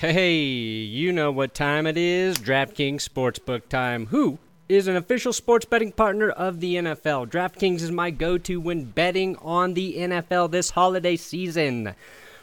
[0.00, 4.06] Hey, you know what time it is DraftKings Sportsbook time.
[4.06, 7.30] Who is an official sports betting partner of the NFL?
[7.30, 11.94] DraftKings is my go to when betting on the NFL this holiday season.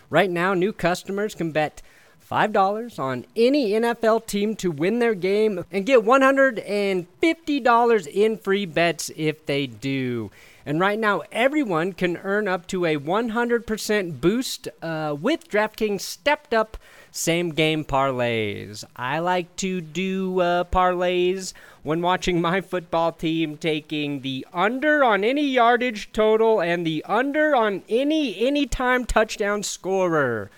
[0.09, 1.81] Right now, new customers can bet
[2.29, 9.11] $5 on any NFL team to win their game and get $150 in free bets
[9.17, 10.31] if they do.
[10.65, 16.53] And right now, everyone can earn up to a 100% boost uh, with DraftKings stepped
[16.53, 16.77] up
[17.11, 18.83] same game parlays.
[18.95, 25.23] I like to do uh, parlays when watching my football team taking the under on
[25.23, 30.49] any yardage total and the under on any anytime touchdown scorer.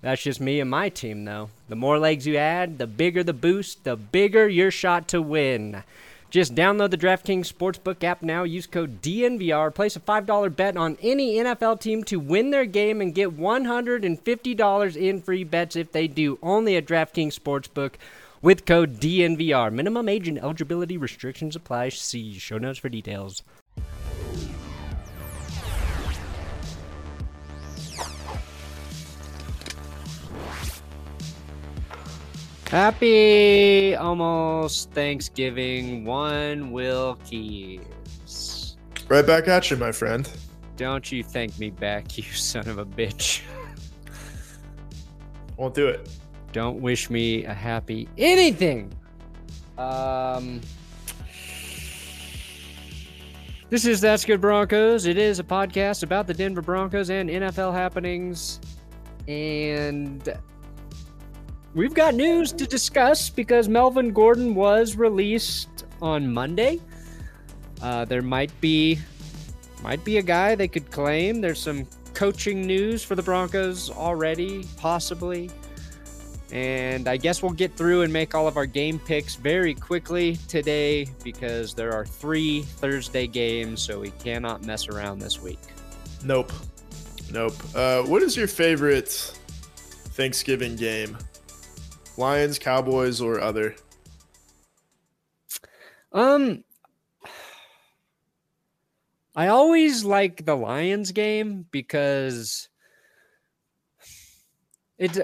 [0.00, 1.50] That's just me and my team, though.
[1.68, 5.82] The more legs you add, the bigger the boost, the bigger your shot to win.
[6.30, 8.42] Just download the DraftKings Sportsbook app now.
[8.42, 9.74] Use code DNVR.
[9.74, 14.96] Place a $5 bet on any NFL team to win their game and get $150
[14.96, 16.38] in free bets if they do.
[16.42, 17.94] Only at DraftKings Sportsbook
[18.42, 19.72] with code DNVR.
[19.72, 21.88] Minimum age and eligibility restrictions apply.
[21.90, 23.42] See show notes for details.
[32.70, 37.18] Happy almost Thanksgiving, one Will.
[39.08, 40.30] Right back at you, my friend.
[40.76, 43.40] Don't you thank me back, you son of a bitch.
[45.56, 46.10] Won't do it.
[46.52, 48.92] Don't wish me a happy anything.
[49.78, 50.60] Um,
[53.70, 55.06] this is That's Good Broncos.
[55.06, 58.60] It is a podcast about the Denver Broncos and NFL happenings.
[59.26, 60.38] And
[61.78, 66.80] we've got news to discuss because Melvin Gordon was released on Monday.
[67.80, 68.98] Uh, there might be
[69.80, 71.40] might be a guy they could claim.
[71.40, 75.50] There's some coaching news for the Broncos already, possibly.
[76.50, 80.34] And I guess we'll get through and make all of our game picks very quickly
[80.48, 85.60] today because there are three Thursday games, so we cannot mess around this week.
[86.24, 86.50] Nope.
[87.30, 87.54] Nope.
[87.72, 89.10] Uh, what is your favorite
[90.16, 91.16] Thanksgiving game?
[92.18, 93.76] Lions, Cowboys, or other?
[96.12, 96.64] Um,
[99.36, 102.68] I always like the Lions game because
[104.98, 105.20] it's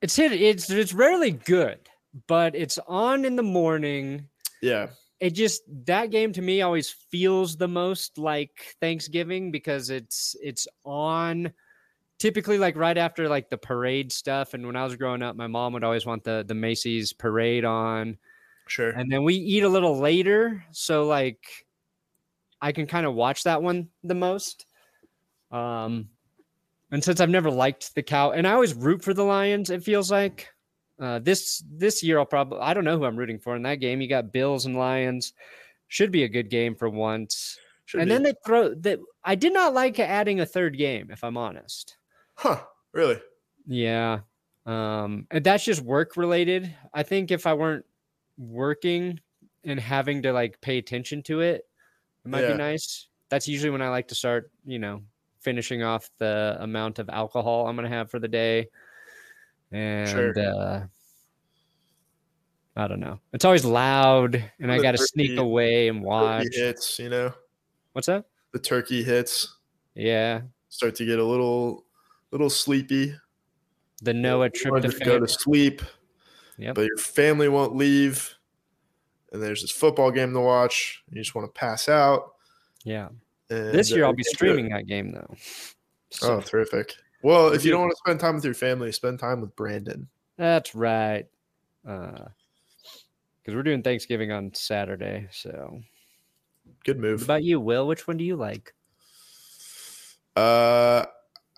[0.00, 1.80] it's hit it's it's rarely good,
[2.28, 4.28] but it's on in the morning.
[4.62, 4.90] Yeah.
[5.18, 10.68] It just that game to me always feels the most like Thanksgiving because it's it's
[10.84, 11.52] on
[12.18, 15.46] typically like right after like the parade stuff and when i was growing up my
[15.46, 18.16] mom would always want the the macy's parade on.
[18.66, 18.90] Sure.
[18.90, 21.38] and then we eat a little later so like
[22.62, 24.64] i can kind of watch that one the most.
[25.50, 26.08] Um
[26.90, 29.82] and since i've never liked the cow and i always root for the lions it
[29.82, 30.48] feels like.
[30.98, 33.80] Uh this this year i'll probably i don't know who i'm rooting for in that
[33.80, 34.00] game.
[34.00, 35.34] You got bills and lions.
[35.88, 37.58] Should be a good game for once.
[37.84, 38.14] Should and be.
[38.14, 41.96] then they throw that i did not like adding a third game if i'm honest
[42.34, 42.62] Huh.
[42.92, 43.20] Really?
[43.66, 44.20] yeah.
[44.66, 46.74] Um, and that's just work related.
[46.94, 47.84] I think if I weren't
[48.38, 49.20] working
[49.64, 51.66] and having to like pay attention to it,
[52.24, 52.52] it might Yeah.
[52.52, 53.08] be nice.
[53.28, 55.02] That's usually when I like to start, you know,
[55.40, 58.68] finishing off the amount of alcohol I'm going to have for the day.
[59.72, 60.32] And Sure.
[60.38, 60.86] uh,
[62.76, 63.20] I don't know.
[63.32, 66.48] It's always loud and I got to sneak away and watch.
[66.52, 67.32] Hits, you know,
[67.92, 68.24] What's that?
[68.52, 69.56] the turkey hits.
[69.94, 70.42] Yeah.
[70.70, 71.83] Start to get a little,
[72.34, 73.14] little sleepy.
[74.02, 75.80] The Noah want to go to sleep,
[76.58, 76.74] Yep.
[76.74, 78.34] but your family won't leave.
[79.32, 81.02] And there's this football game to watch.
[81.10, 82.34] You just want to pass out.
[82.84, 83.08] Yeah.
[83.50, 84.50] And This year uh, I'll be you can't do it.
[84.52, 85.28] streaming that game though.
[85.30, 85.36] Oh,
[86.10, 86.92] So- terrific.
[87.22, 90.08] Well, if you don't want to spend time with your family, spend time with Brandon.
[90.36, 91.24] That's right.
[91.88, 92.26] Uh,
[93.40, 95.28] because we're doing Thanksgiving on Saturday.
[95.30, 95.80] So,
[96.84, 97.22] Good what move.
[97.22, 97.86] about you, Will?
[97.86, 98.74] Which one do you like?
[100.36, 101.04] Uh,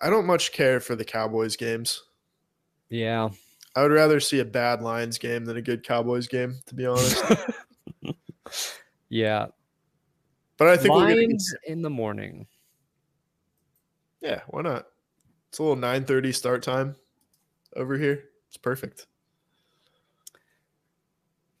[0.01, 2.03] I don't much care for the Cowboys games.
[2.89, 3.29] Yeah,
[3.75, 6.85] I would rather see a bad Lions game than a good Cowboys game, to be
[6.85, 7.23] honest.
[9.09, 9.47] yeah.
[10.57, 12.47] But I think we're gonna get- Lions in the morning.
[14.21, 14.87] yeah, why not?
[15.49, 16.95] It's a little nine thirty start time
[17.75, 18.23] over here.
[18.47, 19.05] It's perfect.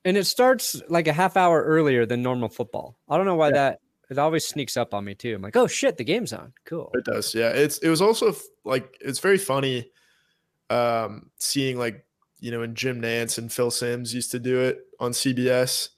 [0.05, 2.97] And it starts like a half hour earlier than normal football.
[3.09, 5.35] I don't know why that it always sneaks up on me too.
[5.35, 6.53] I'm like, oh shit, the game's on.
[6.65, 6.91] Cool.
[6.93, 7.49] It does, yeah.
[7.49, 9.89] It's it was also like it's very funny,
[10.69, 12.05] um, seeing like
[12.39, 15.89] you know when Jim Nantz and Phil Simms used to do it on CBS,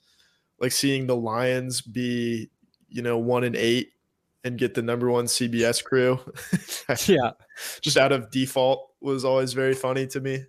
[0.58, 2.50] like seeing the Lions be
[2.88, 3.92] you know one and eight
[4.42, 6.18] and get the number one CBS crew,
[7.06, 7.32] Yeah.
[7.82, 10.44] just out of default was always very funny to me.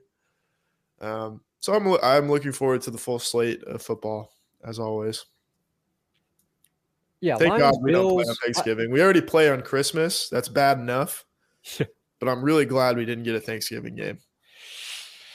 [1.01, 4.31] Um, so I'm I'm looking forward to the full slate of football
[4.63, 5.25] as always.
[7.21, 7.37] Yeah.
[7.37, 8.91] Thank Lions, God we don't play on Bills, I- Thanksgiving.
[8.91, 10.27] we already play on Christmas.
[10.29, 11.23] That's bad enough.
[12.19, 14.17] but I'm really glad we didn't get a Thanksgiving game.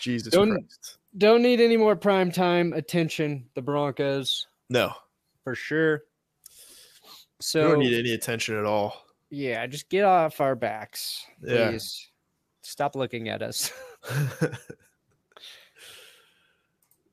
[0.01, 0.99] Jesus Don't- Christ.
[1.17, 3.49] don't need any more prime time attention.
[3.55, 4.93] The Broncos No,
[5.45, 6.03] for sure.
[6.49, 6.51] we
[7.41, 9.05] So don't need any attention at all.
[9.31, 11.71] yeah, just get off our backs, Yeah.
[11.71, 12.09] please.
[12.63, 13.71] Stop looking at us.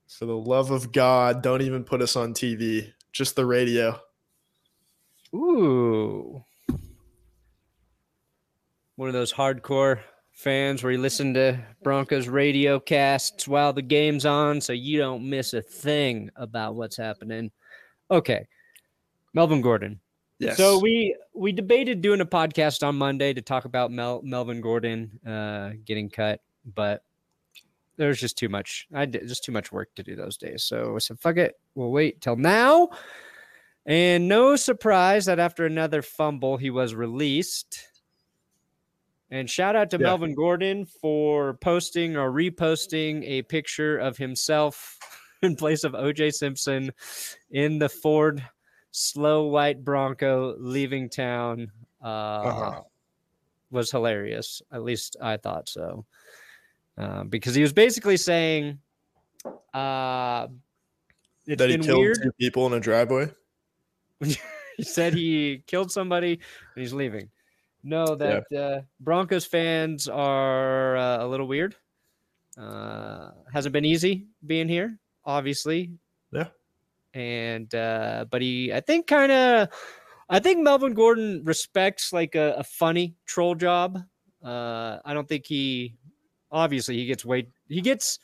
[0.07, 2.91] For the love of God, don't even put us on TV.
[3.11, 3.99] Just the radio.
[5.33, 6.43] Ooh.
[8.95, 10.01] One of those hardcore
[10.31, 15.27] fans where you listen to Broncos radio casts while the game's on so you don't
[15.27, 17.51] miss a thing about what's happening.
[18.11, 18.47] Okay.
[19.33, 19.99] Melvin Gordon.
[20.39, 20.57] Yes.
[20.57, 25.19] So we we debated doing a podcast on Monday to talk about Mel, Melvin Gordon
[25.25, 26.41] uh, getting cut,
[26.75, 27.03] but
[27.97, 28.87] there's just too much.
[28.93, 30.63] I did just too much work to do those days.
[30.63, 32.89] So I said, "Fuck it, we'll wait till now."
[33.85, 37.87] And no surprise that after another fumble, he was released.
[39.29, 40.03] And shout out to Yeah.
[40.03, 44.97] Melvin Gordon for posting or reposting a picture of himself
[45.41, 46.91] in place of OJ Simpson
[47.51, 48.43] in the Ford
[48.91, 51.71] slow white Bronco leaving town.
[52.01, 52.81] Uh, Uh-huh.
[53.71, 54.61] Was hilarious.
[54.71, 56.05] At least I thought so.
[56.95, 58.77] Uh, because he was basically saying,
[59.73, 60.47] uh,
[61.47, 62.19] that he killed weird.
[62.21, 63.31] two people in a driveway.
[64.77, 67.29] he said he killed somebody and he's leaving.
[67.83, 71.75] No, that uh, Broncos fans are uh, a little weird.
[72.57, 75.91] Uh, hasn't been easy being here, obviously.
[76.31, 76.47] Yeah.
[77.13, 79.69] And uh, but he, I think, kind of,
[80.29, 83.99] I think Melvin Gordon respects like a, a funny troll job.
[84.43, 85.95] Uh, I don't think he,
[86.51, 88.19] obviously, he gets way he gets.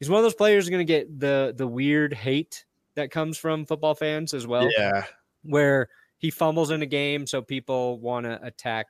[0.00, 2.64] He's one of those players going to get the the weird hate
[2.96, 5.04] that comes from football fans as well yeah.
[5.48, 8.86] Where he fumbles in a game, so people want to attack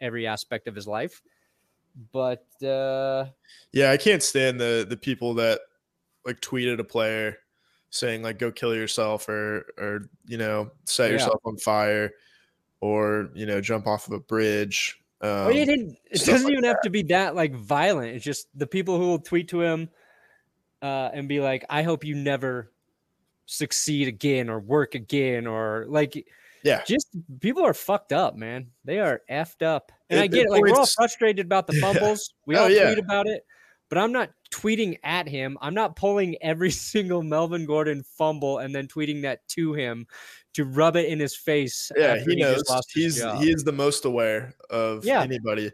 [0.00, 1.22] every aspect of his life.
[2.12, 3.26] But uh,
[3.72, 5.60] Yeah, I can't stand the the people that
[6.24, 7.38] like tweeted a player
[7.90, 11.12] saying like go kill yourself or or you know set Yeah.
[11.14, 12.12] yourself on fire
[12.80, 14.98] or you know jump off of a bridge.
[15.20, 18.16] Um, well, it, didn't, it doesn't like even have to be that like violent.
[18.16, 19.88] It's just the people who will tweet to him
[20.80, 22.71] uh, and be like, "I hope you never
[23.46, 26.26] succeed again or work again," or like
[26.64, 27.08] yeah, just
[27.40, 28.68] people are fucked up, man.
[28.84, 29.90] They are effed up.
[30.10, 30.50] And It- I get it.
[30.50, 31.80] Like we're all frustrated about the Yeah.
[31.92, 32.34] fumbles.
[32.46, 32.92] We Oh, all yeah.
[32.92, 33.44] tweet about it,
[33.88, 35.58] but I'm not tweeting at him.
[35.60, 40.06] I'm not pulling every single Melvin Gordon fumble and then tweeting that to him
[40.54, 41.90] to rub it in his face.
[41.96, 42.62] yeah, after he knows.
[42.94, 45.22] He's he is the most aware of Yeah.
[45.22, 45.70] anybody.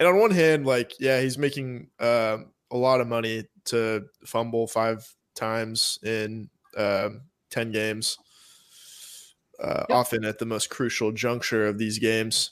[0.00, 4.66] And on one hand, like yeah, he's making um, a lot of money to fumble
[4.66, 8.18] five times in um, ten games.
[9.62, 9.96] Uh, Yep.
[9.96, 12.50] Often at the most crucial juncture of these games.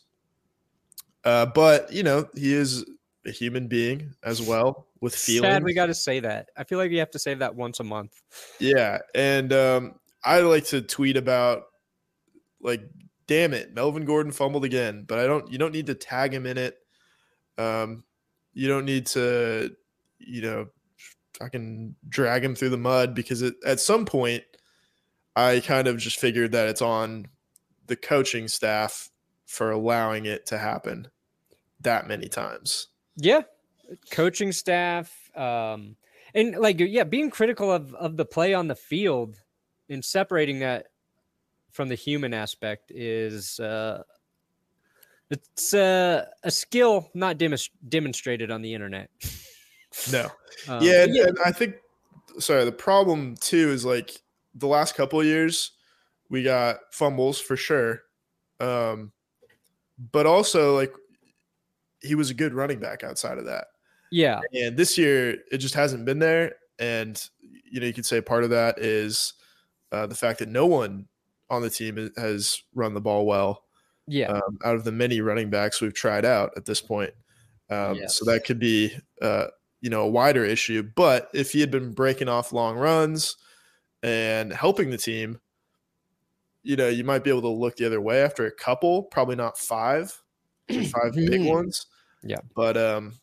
[1.24, 2.84] Uh, but you know he is
[3.26, 5.52] a human being as well with feelings.
[5.52, 6.48] Sad we got to say that.
[6.56, 8.22] I feel like you have to say that once a month.
[8.58, 11.64] Yeah, and um, I like to tweet about
[12.60, 12.82] like,
[13.26, 15.50] damn it, Melvin Gordon fumbled again, but I don't.
[15.50, 16.76] You don't need to tag him in it.
[17.58, 18.04] Um,
[18.52, 19.74] you don't need to,
[20.18, 20.66] you know,
[21.40, 24.44] fucking drag him through the mud because it, at some point,
[25.34, 27.26] I kind of just figured that it's on
[27.86, 29.10] the coaching staff
[29.46, 31.08] for allowing it to happen
[31.80, 32.88] that many times.
[33.16, 33.42] Yeah,
[34.10, 35.96] coaching staff, um,
[36.34, 39.36] and like yeah, being critical of of the play on the field
[39.88, 40.86] and separating that
[41.70, 44.02] from the human aspect is uh,
[45.30, 49.10] it's uh, a skill not demonst- demonstrated on the internet.
[50.12, 50.30] No,
[50.68, 51.76] Um, yeah, but and, I think
[52.38, 54.12] sorry, the problem too is like
[54.54, 55.72] the last couple of years
[56.28, 58.02] we got fumbles for sure.
[58.60, 59.12] Um,
[60.12, 60.92] but also like
[62.02, 63.66] he was a good running back outside of that.
[64.10, 64.40] Yeah.
[64.52, 66.56] And this year it just hasn't been there.
[66.78, 67.22] And
[67.70, 69.34] you know, you could say part of that is
[69.92, 71.06] uh, the fact that no one
[71.48, 73.64] on the team has run the ball well.
[74.06, 74.28] Yeah.
[74.28, 77.12] Um, out of the many running backs we've tried out at this point.
[77.70, 78.00] Um.
[78.08, 79.46] So that could be, uh,
[79.80, 80.82] you know, a wider issue.
[80.82, 83.36] But if he had been breaking off long runs
[84.02, 85.40] and helping the team,
[86.62, 89.36] you know, you might be able to look the other way after a couple, probably
[89.36, 90.22] not five,
[90.68, 91.86] five big ones.
[92.22, 92.36] Yeah.
[92.54, 93.18] But um,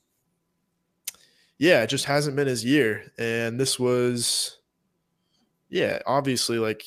[1.59, 3.11] yeah, it just hasn't been his year.
[3.19, 4.57] And this was,
[5.69, 6.83] yeah, obviously, like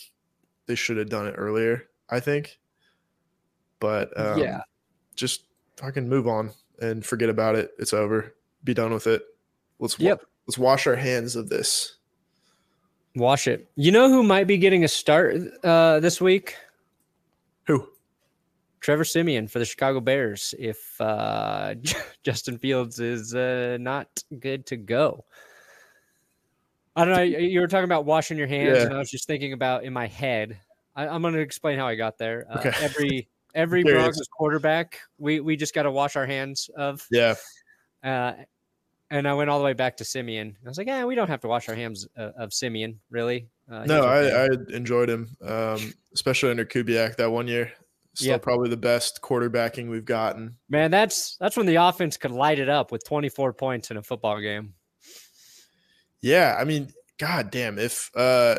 [0.66, 2.58] they should have done it earlier, I think.
[3.78, 4.62] But um, Yeah.
[5.14, 5.44] just
[5.76, 6.50] fucking move on
[6.80, 7.70] and forget about it.
[7.78, 8.34] It's over.
[8.64, 9.22] Be done with it.
[9.80, 10.24] Let's wa- Yep.
[10.46, 11.96] let's wash our hands of this.
[13.16, 13.68] Wash it.
[13.74, 16.54] You know who might be getting a start uh, this week?
[17.66, 17.88] Who?
[18.80, 21.74] Trevor Siemian for the Chicago Bears if uh,
[22.22, 24.06] Justin Fields is uh, not
[24.38, 25.24] good to go.
[26.96, 27.22] I don't know.
[27.22, 28.84] You you were talking about washing your hands, Yeah.
[28.84, 30.58] and I was just thinking about in my head.
[30.96, 32.46] I, I'm going to explain how I got there.
[32.50, 32.72] Uh, Okay.
[32.80, 34.02] Every every Curious.
[34.04, 37.06] Broncos quarterback, we we just got to wash our hands of.
[37.10, 37.34] Yeah.
[38.02, 38.32] Uh,
[39.10, 40.56] and I went all the way back to Siemian.
[40.64, 43.48] I was like, yeah, we don't have to wash our hands uh, of Siemian, really.
[43.70, 47.72] Uh, No, okay." I, I enjoyed him, um, especially under Kubiak that one year.
[48.14, 48.38] Still Yeah.
[48.38, 50.56] probably the best quarterbacking we've gotten.
[50.68, 54.02] Man, that's that's when the offense could light it up with 24 points in a
[54.02, 54.74] football game.
[56.20, 58.56] Yeah, I mean, god damn, if uh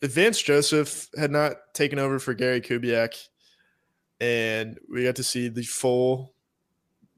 [0.00, 3.14] if Vance Joseph had not taken over for Gary Kubiak
[4.18, 6.32] and we got to see the full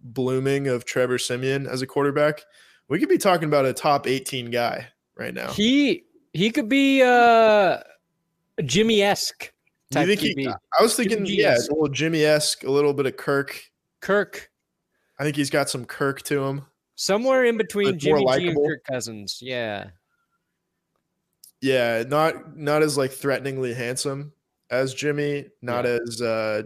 [0.03, 2.43] blooming of Trevor Siemian as a quarterback,
[2.89, 5.53] we could be talking about a top 18 guy right now.
[5.53, 7.79] He he could be uh
[8.65, 9.53] Jimmy esque
[9.91, 12.95] you type think he, I was thinking, Jimmy yeah, a little Jimmy esque, a little
[12.95, 13.63] bit of Kirk.
[14.01, 14.51] Kirk
[15.19, 16.67] I think he's got some Kirk to him.
[16.95, 18.57] somewhere in between Jimmy G and.
[18.57, 19.39] Kirk Cousins.
[19.41, 19.91] Yeah.
[21.61, 24.33] Yeah, not not as like threateningly handsome
[24.71, 25.99] as Jimmy, not Yeah.
[26.07, 26.63] as uh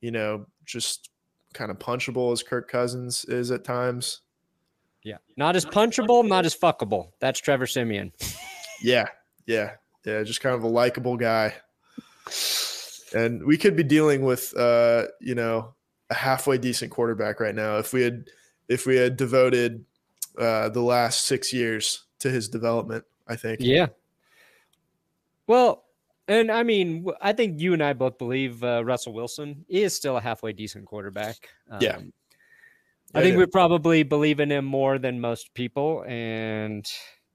[0.00, 1.10] you know, just
[1.52, 4.20] kind of punchable as Kirk Cousins is at times.
[5.02, 5.18] Yeah.
[5.36, 7.08] Not as punchable, not as fuckable.
[7.20, 8.12] That's Trevor Siemian.
[8.82, 9.08] Yeah,
[9.44, 9.72] yeah,
[10.06, 11.52] yeah, just kind of a likable guy.
[13.14, 15.74] And we could be dealing with uh, you know,
[16.08, 18.30] a halfway decent quarterback right now if we had
[18.68, 19.84] if we had devoted
[20.38, 23.60] uh the last 6 years to his development, I think.
[23.60, 23.88] Yeah.
[25.46, 25.84] Well,
[26.30, 30.16] and I mean, I think you and I both believe uh, Russell Wilson is still
[30.16, 31.36] a halfway decent quarterback.
[31.80, 31.96] Yeah.
[31.96, 32.12] Um,
[33.12, 36.88] I I think we probably believe in him more than most people, and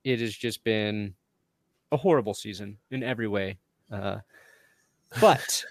[0.06, 1.14] it has just been
[1.92, 3.58] a horrible season in every way.
[3.92, 4.20] Uh,
[5.20, 5.66] but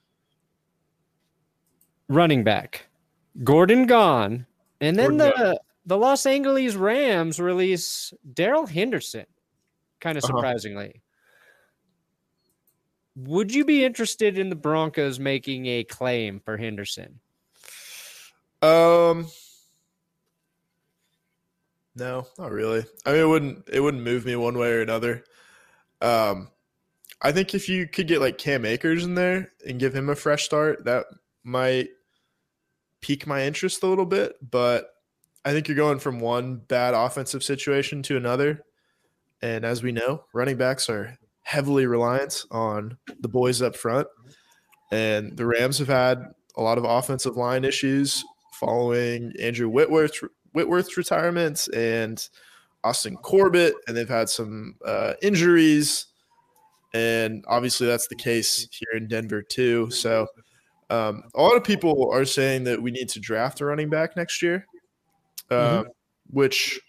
[2.08, 2.86] running back,
[3.44, 4.46] Gordon gone,
[4.80, 9.26] and then Gordon the the Los Angeles Rams release Darrell Henderson,
[10.00, 10.32] kind of Uh-huh.
[13.16, 17.20] Would you be interested in the Broncos making a claim for Henderson?
[18.62, 19.26] Um,
[21.96, 22.84] no, not really.
[23.04, 25.24] I mean, it wouldn't it wouldn't move me one way or another.
[26.00, 26.48] Um,
[27.22, 30.16] I think if you could get like Cam Akers in there and give him a
[30.16, 31.06] fresh start, that
[31.42, 31.88] might
[33.00, 34.36] pique my interest a little bit.
[34.50, 34.94] But
[35.44, 38.62] I think you're going from one bad offensive situation to another,
[39.42, 41.18] and as we know, running backs are
[41.50, 44.06] heavily reliant on the boys up front,
[44.92, 46.22] and the Rams have had
[46.56, 50.12] a lot of offensive line issues following Andrew Whitworth
[50.52, 52.24] Whitworth's retirement and
[52.84, 56.06] Austin Corbett, and they've had some uh, injuries,
[56.94, 59.90] and obviously that's the case here in Denver too.
[59.90, 60.28] So
[60.88, 64.16] um, a lot of people are saying that we need to draft a running back
[64.16, 64.66] next year,
[65.50, 65.82] uh,
[66.28, 66.80] which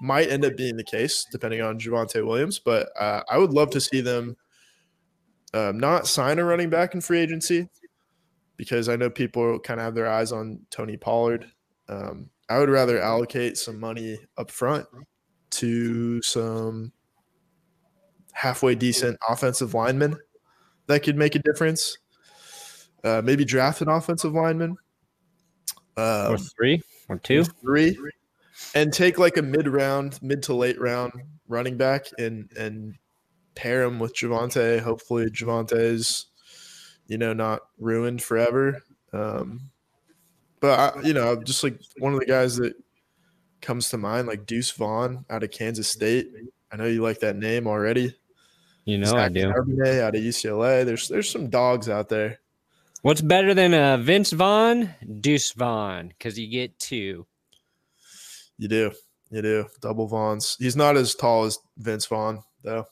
[0.00, 2.58] might end up being the case depending on Javonte Williams.
[2.58, 4.36] But uh, I would love to see them
[5.54, 7.68] um, not sign a running back in free agency
[8.56, 11.46] because I know people kind of have their eyes on Tony Pollard.
[11.88, 14.86] Um, I would rather allocate some money up front
[15.50, 16.92] to some
[18.32, 20.16] halfway decent offensive linemen
[20.86, 21.98] that could make a difference.
[23.04, 24.76] Uh, maybe draft an offensive lineman.
[25.96, 27.44] Um, or three or two?
[27.44, 27.96] three,
[28.74, 31.12] and take like a mid round, mid to late round
[31.48, 32.94] running back and and
[33.54, 34.80] pair him with Javonte.
[34.80, 36.26] Hopefully, Javonte's
[37.06, 38.82] you know not ruined forever.
[39.12, 39.70] Um,
[40.60, 42.74] but I, you know, just like one of the guys that
[43.60, 46.28] comes to mind, like Deuce Vaughn out of Kansas State.
[46.70, 48.14] I know you like that name already.
[48.84, 49.52] You know I do.
[49.52, 50.84] Charbonnet out of UCLA.
[50.84, 52.40] There's there's some dogs out there.
[53.02, 54.94] What's better than uh, Vince Vaughn?
[55.20, 57.26] Deuce Vaughn, because you get two.
[58.58, 58.92] You do.
[59.30, 59.66] You do.
[59.80, 60.56] Double Vaughns.
[60.58, 62.84] He's not as tall as Vince Vaughn, though.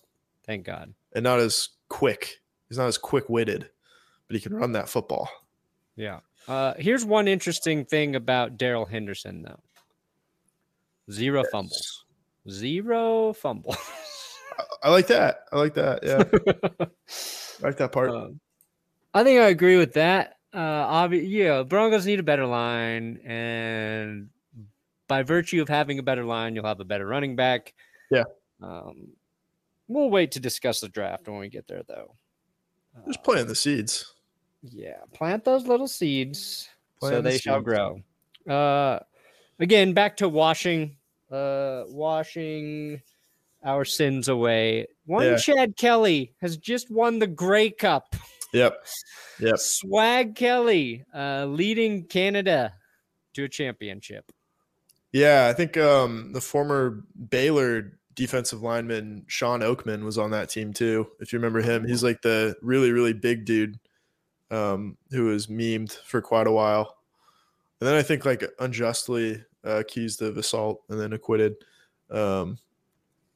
[0.44, 0.94] Thank God.
[1.14, 2.40] And not as quick.
[2.68, 3.68] He's not as quick witted,
[4.28, 5.28] but he can run that football.
[5.96, 6.20] Yeah.
[6.46, 9.58] Uh, here's one interesting thing about Darrell Henderson, though
[11.10, 11.50] zero yes.
[11.50, 12.04] fumbles.
[12.50, 13.76] Zero fumbles.
[14.82, 15.44] I like that.
[15.52, 16.00] I like that.
[16.02, 16.86] Yeah.
[17.62, 18.10] I like that part.
[18.10, 18.40] Um,
[19.14, 20.36] I think I agree with that.
[20.52, 24.28] Uh, obvi- yeah, Broncos need a better line, and
[25.08, 27.74] by virtue of having a better line, you'll have a better running back.
[28.10, 28.24] Yeah.
[28.62, 29.08] Um,
[29.88, 32.14] we'll wait to discuss the draft when we get there, though.
[33.06, 34.14] Just planting the seeds.
[34.62, 37.42] Yeah, plant those little seeds plant so the they seeds.
[37.42, 38.00] shall grow.
[38.48, 39.00] Uh,
[39.60, 40.96] again, back to washing,
[41.30, 43.00] uh, washing
[43.64, 44.86] our sins away.
[45.04, 45.36] One yeah.
[45.36, 48.16] Chad Kelly has just won the Grey Cup.
[48.52, 48.86] Yep.
[49.40, 49.58] Yep.
[49.58, 52.72] Swag Kelly, uh, leading Canada
[53.34, 54.32] to a championship.
[55.12, 60.72] Yeah, I think um, the former Baylor defensive lineman Shawn Oakman was on that team
[60.72, 61.06] too.
[61.20, 63.78] If you remember him, he's like the really really big dude
[64.50, 66.96] um, who was memed for quite a while,
[67.80, 71.54] and then I think like unjustly uh, accused of assault and then acquitted.
[72.10, 72.58] Um,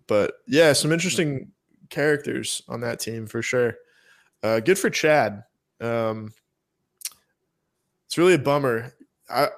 [0.07, 1.53] but yeah, some interesting
[1.89, 3.77] characters on that team for sure.
[4.43, 5.45] Uh, good for Chad.
[5.81, 6.33] Um,
[8.07, 8.95] it's really a bummer.
[9.29, 9.49] I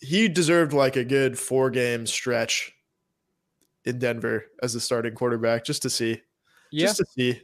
[0.00, 2.72] he deserved like a good four game stretch
[3.84, 6.20] in Denver as a starting quarterback just to see.
[6.70, 6.86] Yeah.
[6.86, 7.42] Just to see.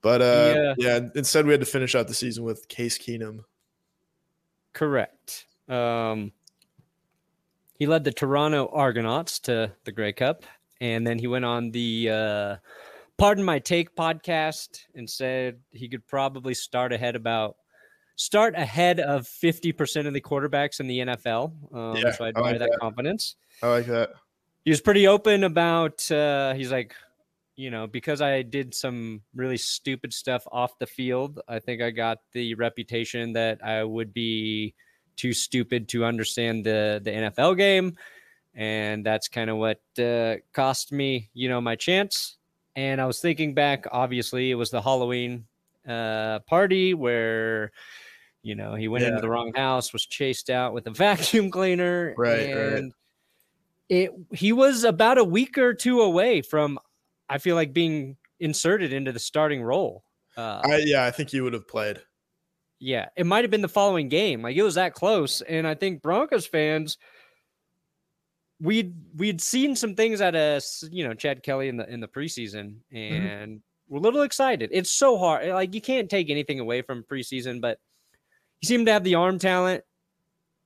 [0.00, 0.74] But uh yeah.
[0.78, 3.40] yeah, instead we had to finish out the season with Case Keenum.
[4.72, 5.46] Correct.
[5.68, 6.32] Um
[7.78, 10.44] he led the Toronto Argonauts to the Grey Cup
[10.80, 12.56] and then he went on the uh
[13.18, 17.56] Pardon My Take podcast and said he could probably start ahead about
[18.16, 21.52] start ahead of 50% of the quarterbacks in the NFL.
[21.74, 23.36] Um, yeah, so I admire like that, that, confidence.
[23.62, 24.10] I like that.
[24.64, 26.94] He was pretty open about, uh, he's like,
[27.56, 31.90] you know, because I did some really stupid stuff off the field, I think I
[31.90, 34.74] got the reputation that I would be
[35.16, 37.96] too stupid to understand the, the NFL game.
[38.54, 42.36] And that's kind of what uh, cost me, you know, my chance.
[42.76, 45.46] And I was thinking back, obviously, it was the Halloween
[45.86, 47.72] uh, party where
[48.42, 49.08] you know he went yeah.
[49.08, 52.50] into the wrong house, was chased out with a vacuum cleaner, right?
[52.50, 52.92] And right.
[53.88, 56.78] it he was about a week or two away from,
[57.28, 60.04] I feel like being inserted into the starting role.
[60.36, 62.00] Uh, I, yeah, I think he would have played.
[62.80, 64.42] Yeah, it might have been the following game.
[64.42, 66.98] Like it was that close, and I think Broncos fans
[68.60, 72.08] we'd we'd seen some things at a you know Chad Kelly in the in the
[72.08, 72.96] preseason, mm-hmm.
[72.96, 74.70] and mm-hmm we're a little excited.
[74.72, 75.46] It's so hard.
[75.48, 77.78] Like you can't take anything away from preseason, but
[78.58, 79.84] he seemed to have the arm talent,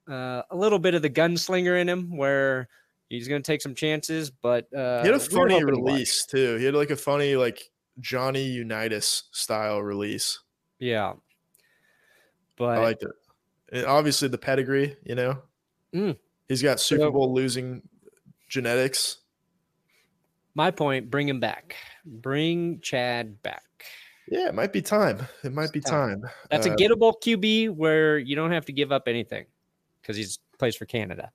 [0.08, 2.68] uh, a little bit of the gunslinger in him, where
[3.08, 4.30] he's going to take some chances.
[4.30, 6.56] But uh, he had a funny release to too.
[6.58, 7.60] He had like a funny like
[7.98, 10.38] Johnny Unitas style release.
[10.78, 11.14] Yeah,
[12.56, 13.10] but I liked it.
[13.72, 14.96] And obviously, the pedigree.
[15.04, 15.42] You know,
[15.92, 16.16] mm.
[16.46, 17.82] he's got Super Bowl losing
[18.48, 19.16] genetics.
[20.54, 21.74] My point: bring him back.
[22.06, 23.62] Bring Chad back.
[24.28, 25.26] Yeah, it might be time.
[25.44, 26.24] It might be time.
[26.50, 29.46] That's uh, a gettable QB where you don't have to give up anything
[30.00, 31.30] because he's plays for Canada.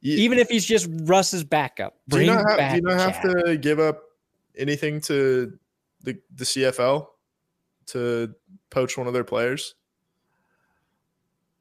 [0.00, 3.22] You, Even if he's just Russ's backup, do you not have, do you not have
[3.22, 4.02] to give up
[4.56, 5.58] anything to
[6.02, 7.08] the the CFL
[7.86, 8.34] to
[8.70, 9.74] poach one of their players?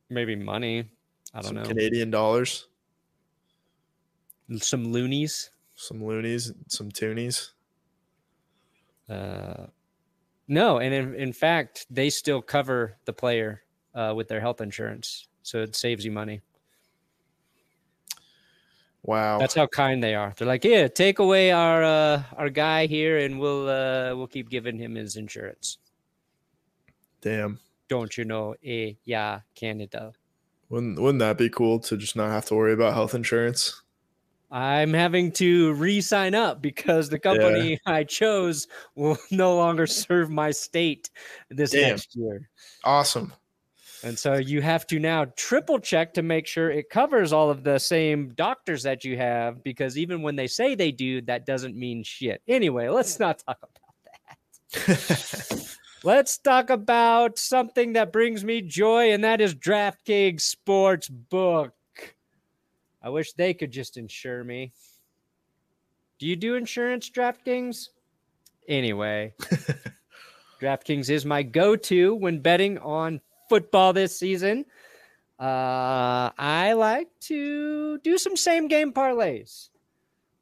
[0.09, 0.89] Maybe money.
[1.33, 1.63] I don't Some know.
[1.63, 2.67] Canadian dollars.
[4.57, 7.51] Some loonies some loonies, some toonies?
[9.07, 9.67] Uh,
[10.47, 13.63] no, and in, in fact, they still cover the player
[13.95, 16.41] uh, with their health insurance, so it saves you money.
[19.03, 20.33] Wow, that's how kind they are.
[20.35, 24.49] They're like, yeah, take away our uh, our guy here, and we'll uh, we'll keep
[24.49, 25.77] giving him his insurance.
[27.21, 28.55] Damn, don't you know?
[28.63, 30.11] Eh, yeah, Canada.
[30.67, 33.81] Wouldn't wouldn't that be cool to just not have to worry about health insurance?
[34.51, 37.77] I'm having to re-sign up because the company yeah.
[37.85, 41.09] I chose will no longer serve my state
[41.49, 41.89] this Damn.
[41.89, 42.49] next year.
[42.83, 43.33] Awesome.
[44.03, 47.63] And so you have to now triple check to make sure it covers all of
[47.63, 51.75] the same doctors that you have because even when they say they do, that doesn't
[51.75, 52.41] mean shit.
[52.47, 55.75] Anyway, let's not talk about that.
[56.03, 61.73] let's talk about something that brings me joy, and that is DraftKings Sports Book.
[63.01, 64.73] I wish they could just insure me.
[66.17, 67.89] Do you do insurance, DraftKings?
[68.67, 69.33] Anyway,
[70.61, 74.65] DraftKings is my go to when betting on football this season.
[75.39, 79.69] Uh, I like to do some same game parlays.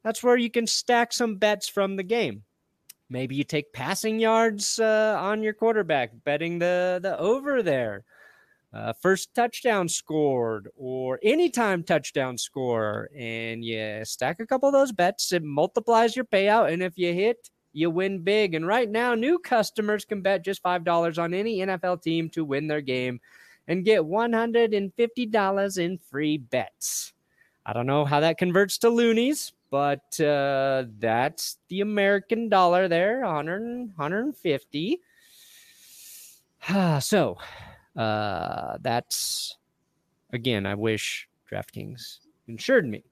[0.02, 2.42] That's where you can stack some bets from the game.
[3.08, 8.04] Maybe you take passing yards uh, on your quarterback, betting the the over there.
[8.72, 14.92] Uh, first touchdown scored or anytime touchdown score, and you stack a couple of those
[14.92, 15.32] bets.
[15.32, 18.54] It multiplies your payout, and if you hit, you win big.
[18.54, 22.44] And right now, new customers can bet just five dollars on any NFL team to
[22.44, 23.20] win their game,
[23.68, 27.14] and get one hundred and fifty dollars in free bets.
[27.64, 33.20] I don't know how that converts to loonies, but uh, that's the American dollar there,
[33.20, 35.00] 100, 150.
[37.00, 37.36] so
[37.98, 39.56] uh, that's
[40.32, 43.02] again, I wish DraftKings insured me.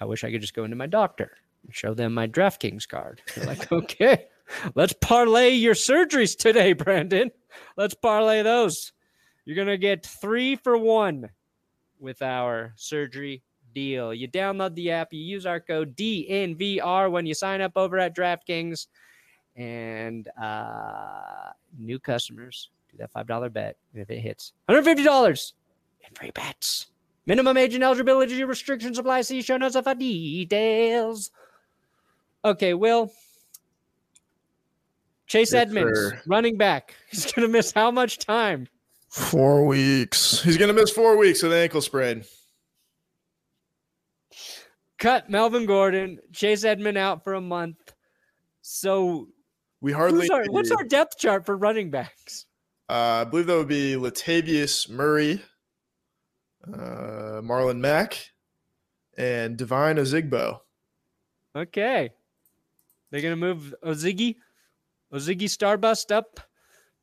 [0.00, 1.30] I wish I could just go into my doctor
[1.64, 3.22] and show them my DraftKings card.
[3.34, 4.26] They're like, okay,
[4.74, 7.30] let's parlay your surgeries today, Brandon.
[7.76, 8.92] Let's parlay those.
[9.44, 11.30] You're going to get three for one
[12.00, 13.42] with our surgery
[13.74, 14.12] deal.
[14.12, 18.16] You download the app, you use our code DNVR when you sign up over at
[18.16, 18.88] DraftKings,
[19.54, 23.76] and uh, new customers do that $5 bet.
[23.92, 25.52] And if it hits $150
[26.08, 26.86] in free bets.
[27.26, 29.22] Minimum age and eligibility restrictions apply.
[29.22, 31.30] See show notes for details.
[32.44, 33.12] Okay, Will.
[35.26, 36.22] Chase Yes, Edmonds, sir.
[36.26, 36.94] running back.
[37.10, 38.68] He's going to miss how much time?
[39.08, 40.42] Four weeks.
[40.42, 42.22] He's gonna miss four weeks with an ankle sprain.
[44.98, 47.94] Cut Melvin Gordon, Chase Edmond out for a month.
[48.60, 49.28] So,
[49.80, 50.28] We hardly.
[50.28, 52.44] our, what's our depth chart for running backs?
[52.88, 55.42] Uh, I believe that would be Latavius Murray,
[56.66, 58.30] uh, Marlon Mack,
[59.18, 60.60] and Devine Ozigbo.
[61.56, 62.10] Okay.
[63.10, 64.36] They're going to move Oziggy,
[65.12, 66.40] Oziggy Starbust up.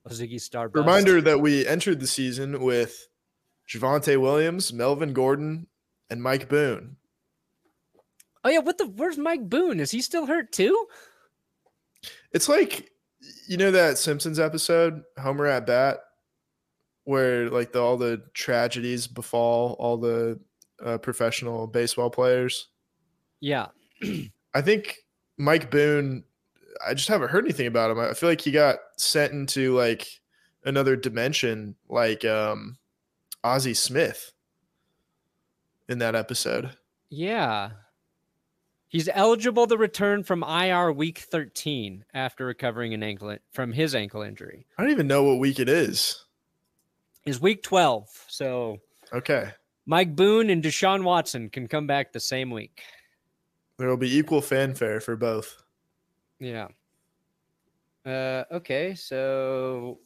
[0.07, 0.75] Oziggy Starbust.
[0.75, 3.07] Reminder that we entered the season with
[3.67, 5.67] Javonte Williams, Melvin Gordon,
[6.09, 6.97] and Mike Boone.
[8.43, 8.59] Oh, yeah.
[8.59, 8.87] What the?
[8.87, 9.79] Where's Mike Boone?
[9.79, 10.87] Is he still hurt too?
[12.33, 12.91] It's like
[13.47, 15.99] you know that Simpsons episode, Homer at Bat,
[17.05, 20.39] where like the, all the tragedies befall all the
[20.83, 22.69] uh, professional baseball players.
[23.39, 23.67] Yeah.
[24.53, 24.97] I think
[25.37, 26.23] Mike Boone.
[26.85, 27.99] I just haven't heard anything about him.
[27.99, 30.07] I feel like he got sent into like
[30.65, 32.77] another dimension, like um,
[33.43, 34.31] Ozzie Smith
[35.87, 36.71] in that episode.
[37.09, 37.71] Yeah.
[38.93, 44.21] He's eligible to return from IR week 13 after recovering an ankle from his ankle
[44.21, 44.67] injury.
[44.77, 46.23] I don't even know what week it is.
[47.25, 48.07] Is week 12.
[48.27, 48.77] So
[49.11, 49.49] Okay,
[49.87, 52.83] Mike Boone and Deshaun Watson can come back the same week.
[53.79, 55.63] there will be equal fanfare for both.
[56.39, 56.67] Yeah.
[58.05, 59.97] Uh, okay, so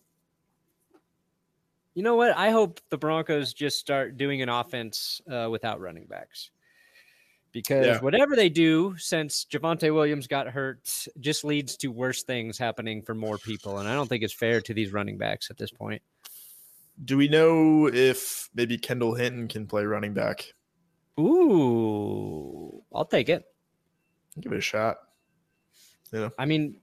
[1.93, 2.37] you know what?
[2.37, 6.51] I hope the Broncos just start doing an offense uh, without running backs.
[7.51, 7.99] Because Yeah.
[8.01, 13.15] whatever they do since Javonte Williams got hurt just leads to worse things happening for
[13.15, 13.79] more people.
[13.79, 16.01] And I don't think it's fair to these running backs at this point.
[17.03, 20.53] Do we know if maybe Kendall Hinton can play running back?
[21.19, 23.45] Ooh, I'll take it.
[24.39, 24.97] Give it a shot.
[26.37, 26.79] I mean,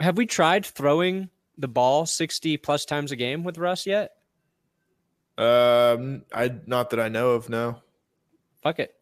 [0.00, 4.12] have we tried throwing the ball 60 plus times a game with Russ yet?
[5.38, 7.48] Um, I not that I know of.
[7.48, 7.80] No.
[8.62, 8.94] fuck it.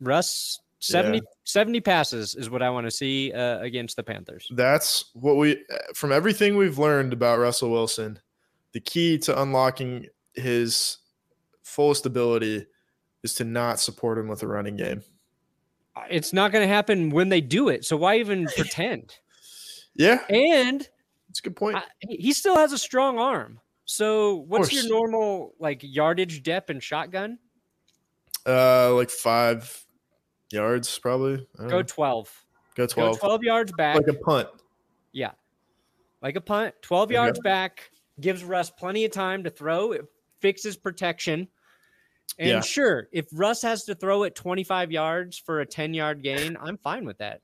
[0.00, 4.46] Russ 70, 70 passes is what I want to see uh, against the Panthers.
[4.50, 8.18] That's what we from everything we've learned about Russell Wilson,
[8.72, 10.98] the key to unlocking his
[11.62, 12.66] fullest ability
[13.22, 15.02] is to not support him with a running game.
[16.10, 17.84] It's not going to happen when they do it.
[17.84, 19.14] So why even pretend?
[19.94, 20.86] Yeah, And
[21.30, 21.76] it's a good point.
[21.76, 23.60] I, he still has a strong arm.
[23.84, 27.38] So what's your normal like yardage depth and shotgun?
[28.46, 29.84] Uh, like five
[30.52, 31.46] yards probably.
[31.58, 31.82] Go know.
[31.82, 32.44] 12.
[32.74, 33.96] go Go twelve, yards back.
[33.96, 34.48] like a punt.
[35.12, 35.30] Yeah.
[36.22, 37.14] Like a punt, 12 Okay.
[37.14, 39.92] yards back, gives Russ plenty of time to throw.
[39.92, 40.06] It
[40.40, 41.48] fixes protection.
[42.38, 42.60] And Yeah.
[42.60, 46.78] sure, if Russ has to throw it 25 yards for a 10 yard gain, I'm
[46.78, 47.42] fine with that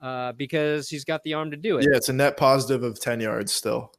[0.00, 1.84] uh, because he's got the arm to do it.
[1.84, 3.92] Yeah, it's a net positive of ten yards still.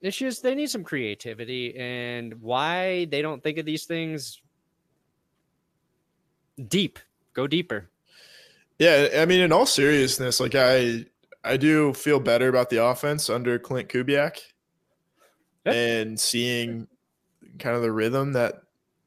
[0.00, 4.40] It's just they need some creativity and why they don't think of these things
[6.68, 6.98] deep.
[7.34, 7.88] Go deeper.
[8.78, 11.06] Yeah, I mean, in all seriousness, like I,
[11.44, 14.40] I do feel better about the offense under Clint Kubiak,
[15.64, 15.72] Yeah.
[15.72, 16.86] and seeing
[17.58, 18.62] kind of the rhythm that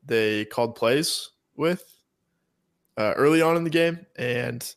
[0.05, 1.83] they called plays with
[2.97, 4.73] uh, early on in the game, and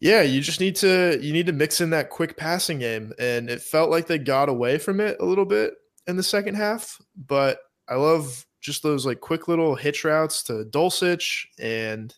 [0.00, 3.48] Yeah, you just need to you need to mix in that quick passing game, and
[3.48, 5.74] it felt like they got away from it a little bit
[6.06, 7.00] in the second half.
[7.16, 12.14] But I love just those like quick little hitch routes to Dulcich, and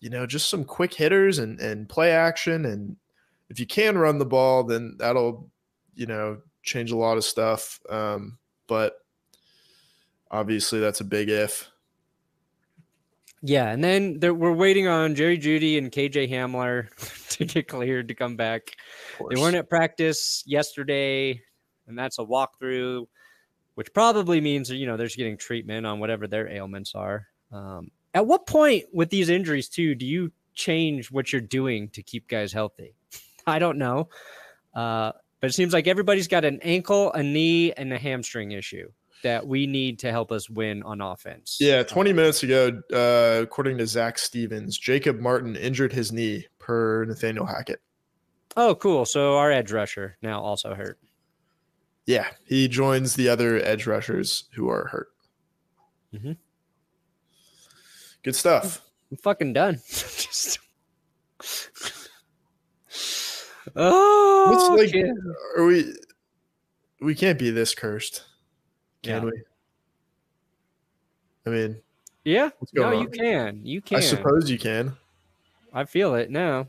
[0.00, 2.64] you know just some quick hitters and and play action.
[2.64, 2.96] And
[3.48, 5.50] if you can run the ball, then that'll
[5.94, 7.80] you know change a lot of stuff.
[7.90, 8.94] Um, but
[10.30, 11.68] obviously, that's a big if.
[13.46, 16.88] Yeah, and then there, we're waiting on Jerry Jeudy and KJ Hamler
[17.36, 18.74] to get cleared to come back.
[19.28, 21.42] They weren't at practice yesterday,
[21.86, 23.04] and that's a walkthrough,
[23.74, 27.26] which probably means you know they're just getting treatment on whatever their ailments are.
[27.52, 32.02] Um, at what point with these injuries too do you change what you're doing to
[32.02, 32.94] keep guys healthy?
[33.46, 34.08] I don't know,
[34.74, 38.90] uh, but it seems like everybody's got an ankle, a knee, and a hamstring issue
[39.24, 41.56] that we need to help us win on offense.
[41.58, 47.04] Yeah, 20 minutes ago, uh, according to Zac Stevens, Jacob Martin injured his knee per
[47.06, 47.80] Nathaniel Hackett.
[48.56, 49.04] Oh, cool.
[49.04, 50.98] So our edge rusher now also hurt.
[52.06, 55.08] Yeah, he joins the other edge rushers who are hurt.
[56.14, 56.32] Mm-hmm.
[58.22, 58.82] Good stuff.
[59.10, 59.74] I'm fucking done.
[59.88, 60.58] Just...
[63.76, 65.04] oh, What's like,
[65.56, 65.94] are we?
[67.00, 68.24] We can't be this cursed.
[69.02, 69.30] Can Yeah.
[69.30, 69.42] we?
[71.46, 71.82] I mean,
[72.24, 72.50] yeah.
[72.72, 73.60] No, going you can.
[73.64, 73.98] You can.
[73.98, 74.96] I suppose you can.
[75.72, 76.68] I feel it now.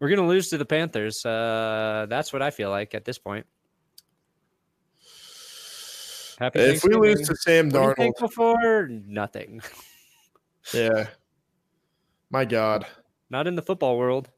[0.00, 1.24] We're gonna lose to the Panthers.
[1.24, 3.46] Uh, that's what I feel like at this point.
[6.40, 8.88] Happy If we lose to Sam What are you Darnold, thankful for?
[8.88, 9.60] Nothing.
[10.74, 11.08] yeah,
[12.30, 12.86] my God,
[13.28, 14.30] Not in the football world.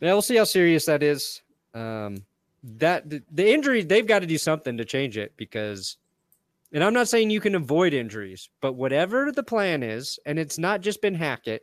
[0.00, 1.42] Yeah, we'll see how serious that is.
[1.74, 2.24] Um,
[2.62, 5.96] that the, the injury they've got to do something to change it because,
[6.72, 10.56] and I'm not saying you can avoid injuries, but whatever the plan is, and it's
[10.56, 11.62] not just been Hackett,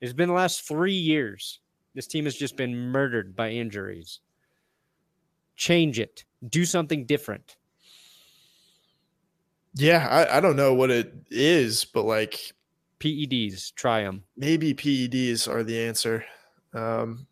[0.00, 1.58] it's been the last three years.
[1.94, 4.20] This team has just been murdered by injuries.
[5.56, 6.24] Change it.
[6.48, 7.56] Do something different.
[9.74, 12.52] Yeah, I, I don't know what it is, but like
[13.00, 14.24] PEDs, try them.
[14.36, 16.24] maybe PEDs are the answer.
[16.74, 17.26] Um,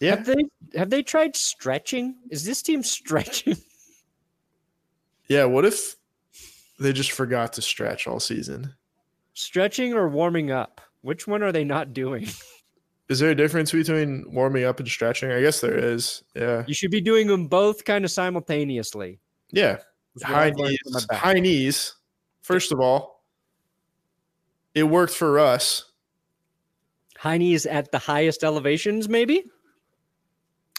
[0.00, 0.44] yeah, Have they
[0.76, 2.16] have they tried stretching?
[2.30, 3.56] Is this team stretching?
[5.28, 5.44] yeah.
[5.44, 5.96] What if
[6.78, 8.74] they just forgot to stretch all season?
[9.34, 10.80] stretching or warming up?
[11.02, 12.26] Which one are they not doing?
[13.08, 15.30] Is there a difference between warming up and stretching?
[15.30, 16.22] I guess there is.
[16.34, 19.18] Yeah, You should be doing them both kind of simultaneously.
[19.50, 19.78] yeah.
[20.18, 21.06] Is High I've learned from my knees.
[21.20, 21.94] High knees.
[22.42, 23.22] First of all,
[24.74, 25.84] it worked for us.
[27.18, 29.44] High knees at the highest elevations, maybe.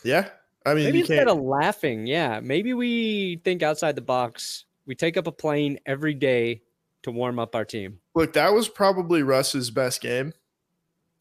[0.03, 0.29] Yeah,
[0.65, 1.29] I mean, Maybe you instead can't.
[1.29, 4.65] of laughing, yeah, maybe we think outside the box.
[4.85, 6.61] We take up a plane every day
[7.03, 7.99] to warm up our team.
[8.15, 10.33] Look, that was probably Russ's best game.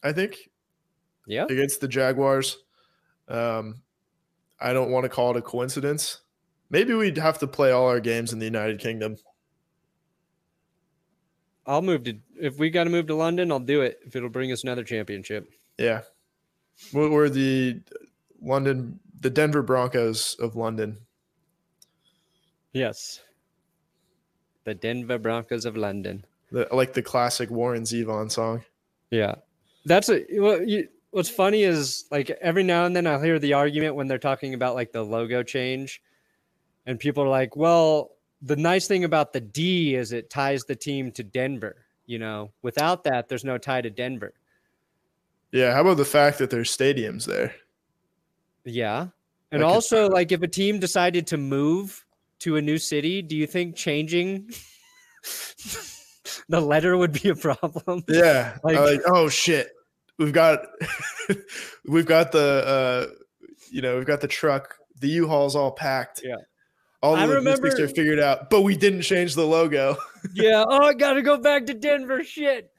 [0.02, 0.37] I think
[1.26, 2.59] Yeah, against the Jaguars.
[3.28, 3.83] Um,
[4.61, 6.18] I don't want to call it a coincidence.
[6.70, 9.16] Maybe we'd have to play all our games in the United Kingdom.
[11.66, 12.18] I'll move to.
[12.40, 14.85] If we got to move to London, I'll do it if it'll bring us another
[14.85, 15.50] championship.
[15.78, 16.00] Yeah,
[16.92, 17.81] we're we're the
[18.40, 20.98] London, the Denver Broncos of London.
[22.72, 23.20] Yes,
[24.64, 26.24] the Denver Broncos of London.
[26.50, 28.64] The, like the classic Warren Zevon song.
[29.11, 29.35] Yeah,
[29.85, 30.62] that's a well.
[30.62, 34.18] You, what's funny is like every now and then I'll hear the argument when they're
[34.18, 36.00] talking about like the logo change,
[36.88, 40.74] and people are like, "Well, the nice thing about the D is it ties the
[40.74, 41.85] team to Denver.
[42.07, 44.33] You know, without that, there's no tie to Denver."
[45.53, 47.55] Yeah, how about the fact that there's stadiums there?
[48.64, 49.09] Yeah,
[49.53, 52.05] and could- also like if a team decided to move
[52.40, 54.51] to a new city, do you think changing
[56.48, 58.03] the letter would be a problem?
[58.09, 59.68] Yeah, Like- like, like oh shit,
[60.18, 60.61] we've got
[61.87, 63.14] we've got the uh,
[63.70, 66.22] you know we've got the truck, the U-Haul's all packed.
[66.24, 66.37] Yeah.
[67.02, 69.96] All the I logistics remember- are figured out, but we didn't change the logo.
[70.34, 70.64] yeah.
[70.66, 72.24] Oh, I gotta go back to Denver.
[72.24, 72.70] Shit.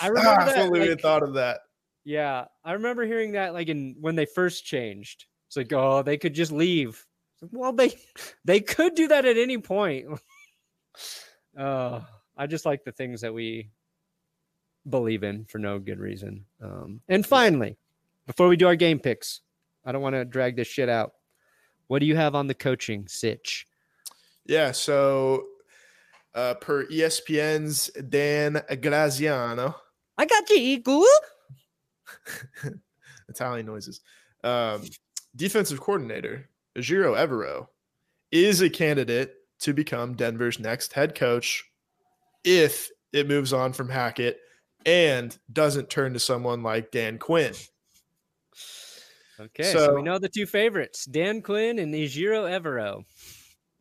[0.00, 0.70] I remember ah, that.
[0.70, 1.60] like- had thought of that.
[2.04, 5.26] Yeah, I remember hearing that like in when they first changed.
[5.48, 7.04] It's like, oh, they could just leave.
[7.52, 7.92] Well, they
[8.44, 10.06] they could do that at any point.
[11.58, 12.00] uh,
[12.36, 13.70] I just like the things that we
[14.88, 16.46] believe in for no good reason.
[16.62, 17.76] Um, and finally,
[18.26, 19.40] before we do our game picks,
[19.84, 21.12] I don't want to drag this shit out.
[21.90, 23.66] What do you have on the coaching sitch?
[24.46, 25.46] Yeah, so
[26.36, 29.74] uh, per ESPN's Dan Graziano,
[30.16, 31.04] I got you, Eagle.
[33.28, 34.02] Italian noises,
[34.44, 34.82] um,
[35.34, 36.48] defensive coordinator
[36.78, 37.66] Ejiro Evero
[38.30, 41.64] is a candidate to become Denver's next head coach
[42.44, 44.38] if it moves on from Hackett
[44.86, 47.54] and doesn't turn to someone like Dan Quinn.
[49.40, 53.04] Okay, so, so we know the two favorites, Dan Quinn and Ejiro Evero.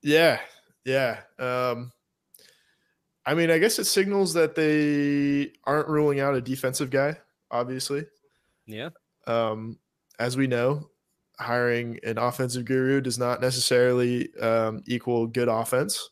[0.01, 0.39] Yeah,
[0.85, 1.19] yeah.
[1.37, 1.91] Um,
[3.25, 7.17] I mean, I guess it signals that they aren't ruling out a defensive guy,
[7.51, 8.05] obviously.
[8.65, 8.89] Yeah.
[9.27, 9.77] Um,
[10.17, 10.89] as we know,
[11.37, 16.09] hiring an offensive guru does not necessarily um, equal good offense.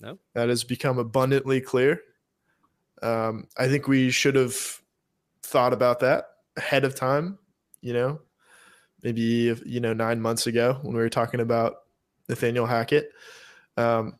[0.00, 0.18] No.
[0.34, 2.00] That has become abundantly clear.
[3.02, 4.56] Um, I think we should have
[5.42, 7.38] thought about that ahead of time,
[7.80, 8.20] you know,
[9.04, 11.74] maybe, you know, nine months ago when we were talking about
[12.28, 13.10] Nathaniel Hackett.
[13.76, 14.16] Um,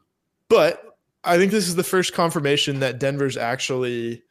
[0.49, 0.83] but
[1.25, 4.23] I think this is the first confirmation that Denver's actually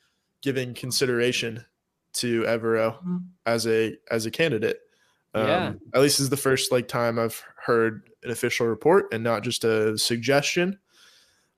[0.41, 1.65] giving consideration
[2.13, 3.17] to Evero mm-hmm.
[3.45, 4.77] as a as a candidate.
[5.33, 5.73] Um, yeah.
[5.95, 9.43] At least this is the first like time I've heard an official report and not
[9.43, 10.77] just a suggestion.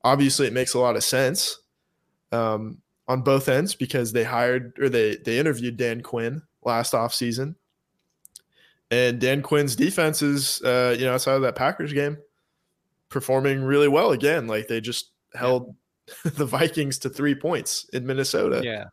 [0.02, 1.58] Obviously, it makes a lot of sense
[2.32, 7.56] um, on both ends because they hired or they they interviewed Dan Quinn last offseason.
[8.90, 12.18] And Dan Quinn's defense is, uh, you know, outside of that Packers game,
[13.08, 14.46] performing really well again.
[14.46, 15.74] Like they just held
[16.24, 16.30] yeah.
[16.34, 18.62] the Vikings to three points in Minnesota.
[18.64, 18.84] Yeah.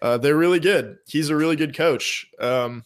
[0.00, 0.98] Uh, they're really good.
[1.06, 2.26] He's a really good coach.
[2.40, 2.84] Um,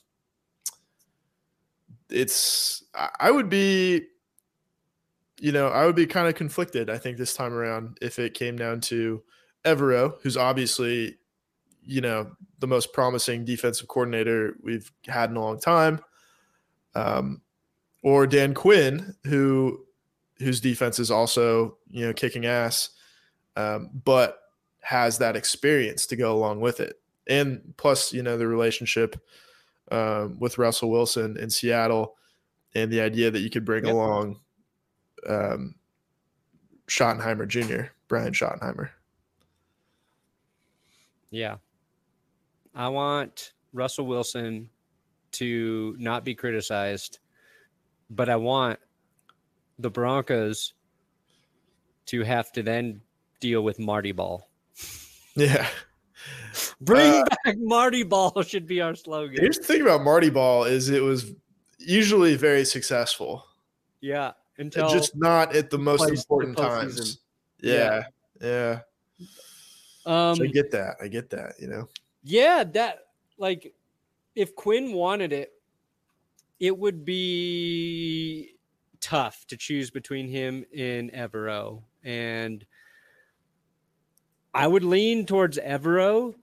[2.10, 2.84] it's
[3.18, 4.06] I would be,
[5.40, 6.90] you know, I would be kind of conflicted.
[6.90, 9.22] I think this time around if it came down to
[9.64, 11.16] Evero, who's obviously,
[11.84, 16.00] you know, the most promising defensive coordinator we've had in a long time,
[16.94, 17.42] um,
[18.02, 19.84] or Dan Quinn, who
[20.38, 22.90] whose defense is also you know kicking ass,
[23.56, 24.40] um, but
[24.80, 29.20] has that experience to go along with it, and plus you know the relationship
[29.90, 32.16] um, with Russell Wilson in Seattle,
[32.74, 33.94] and the idea that you could bring yep.
[33.94, 34.40] along
[35.28, 35.74] um,
[36.86, 38.90] Schottenheimer Jr., Brian Schottenheimer.
[41.30, 41.56] Yeah,
[42.74, 44.70] I want Russell Wilson
[45.32, 47.18] to not be criticized,
[48.10, 48.78] but I want
[49.78, 50.74] the Broncos
[52.06, 53.02] to have to then
[53.40, 54.48] deal with Marty Ball.
[55.36, 55.68] Yeah.
[56.80, 59.36] Bring uh, back Marty Ball should be our slogan.
[59.40, 61.32] Here's the thing about Marty Ball is it was
[61.78, 63.44] usually very successful.
[64.00, 67.18] Yeah, until just not at the most important the times.
[67.60, 68.02] Yeah,
[68.40, 68.80] yeah.
[69.18, 69.28] yeah.
[70.06, 70.96] Um, so I get that.
[71.00, 71.54] I get that.
[71.60, 71.88] You know.
[72.24, 73.06] Yeah, that
[73.38, 73.74] like
[74.38, 75.50] if Quinn wanted it,
[76.60, 78.54] it would be
[79.00, 81.82] tough to choose between him and Evero.
[82.04, 82.64] And
[84.54, 86.36] I would lean towards Evero.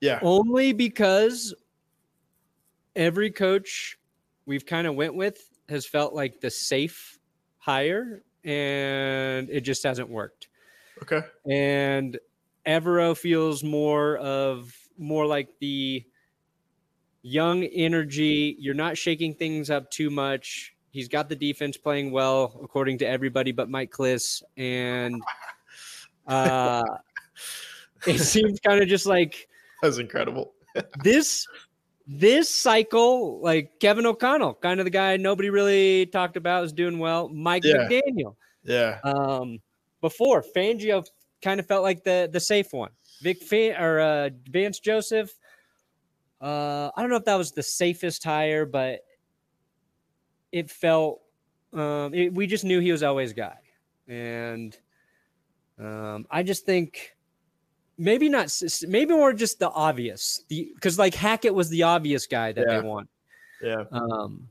[0.00, 0.20] Yeah.
[0.22, 1.52] Only because
[2.94, 3.98] every coach
[4.46, 7.18] we've kind of went with has felt like the safe
[7.58, 10.46] hire and it just hasn't worked.
[11.02, 11.22] Okay.
[11.50, 12.16] And
[12.64, 16.04] Evero feels more of more like the
[17.22, 18.56] young energy.
[18.58, 20.74] You're not shaking things up too much.
[20.90, 24.42] He's got the defense playing well, according to everybody but Mike Klis.
[24.56, 25.22] And
[26.26, 26.84] uh,
[28.06, 29.48] it seems kind of just like
[29.82, 30.52] that was incredible.
[31.02, 31.46] this
[32.06, 36.98] this cycle, like Kevin O'Connell, kind of the guy nobody really talked about, is doing
[36.98, 37.28] well.
[37.28, 37.88] Mike yeah.
[37.88, 38.34] McDaniel.
[38.64, 38.98] Yeah.
[39.04, 39.60] Um,
[40.00, 41.06] before Fangio
[41.42, 42.90] kind of felt like the the safe one.
[43.22, 45.30] Vic Fan or uh, Vance Joseph.
[46.40, 49.00] Uh, I don't know if that was the safest hire, but
[50.52, 51.20] it felt
[51.72, 53.58] um, it, we just knew he was always guy,
[54.08, 54.76] and
[55.78, 57.14] um, I just think
[57.98, 58.50] maybe not
[58.88, 62.80] maybe more just the obvious the because like Hackett was the obvious guy that yeah.
[62.80, 63.08] they want.
[63.62, 63.84] Yeah.
[63.92, 64.48] Um.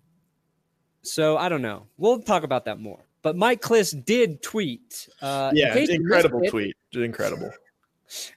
[1.02, 1.88] So I don't know.
[1.98, 3.04] We'll talk about that more.
[3.22, 5.10] But Mike Klis did tweet.
[5.22, 6.78] Uh, yeah, incredible it, tweet.
[6.94, 7.52] Incredible.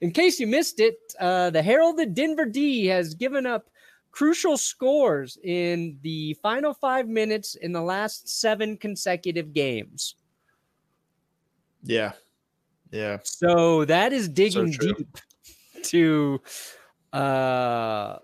[0.00, 3.68] In case you missed it, uh, the heralded Denver D has given up
[4.10, 10.16] crucial scores in the final five minutes in the last seven consecutive games.
[11.82, 12.12] Yeah.
[12.90, 13.18] Yeah.
[13.24, 15.18] So that is digging so deep
[15.84, 16.40] to
[17.12, 18.18] uh,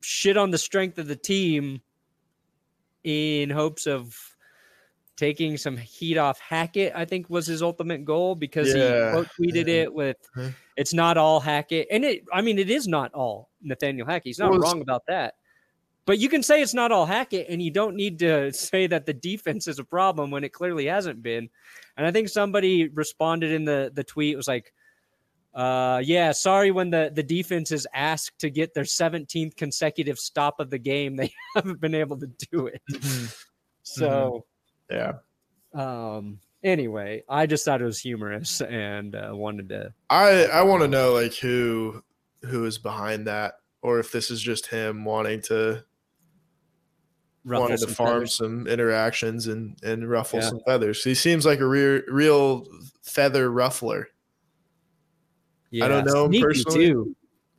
[0.00, 1.80] shit on the strength of the team
[3.04, 4.16] in hopes of
[5.20, 9.08] taking some heat off Hackett, I think was his ultimate goal because yeah.
[9.08, 10.16] he quote tweeted it with
[10.78, 11.88] it's not all Hackett.
[11.90, 14.24] And it I mean it is not all Nathaniel Hackett.
[14.24, 15.34] He's not well, wrong about that.
[16.06, 19.04] But you can say it's not all Hackett, and you don't need to say that
[19.04, 21.50] the defense is a problem when it clearly hasn't been.
[21.98, 24.72] And I think somebody responded in the the tweet was like,
[25.54, 30.60] uh, yeah, sorry when the, the defense is asked to get their 17th consecutive stop
[30.60, 32.80] of the game, they haven't been able to do it.
[32.90, 33.26] Mm-hmm.
[33.82, 34.46] So
[34.90, 35.12] yeah.
[35.74, 39.94] Um, Anyway, I just thought it was humorous and uh, wanted to.
[40.10, 42.02] I I want to know like who
[42.42, 45.82] who is behind that, or if this is just him wanting to
[47.46, 48.34] ruffle wanted to some farm feathers.
[48.36, 50.48] some interactions and and ruffle Yeah.
[50.50, 51.02] some feathers.
[51.02, 52.66] He seems like a real real
[53.02, 54.08] feather ruffler.
[55.70, 56.86] Yeah, I don't know him sneaky personally.
[56.88, 57.16] too,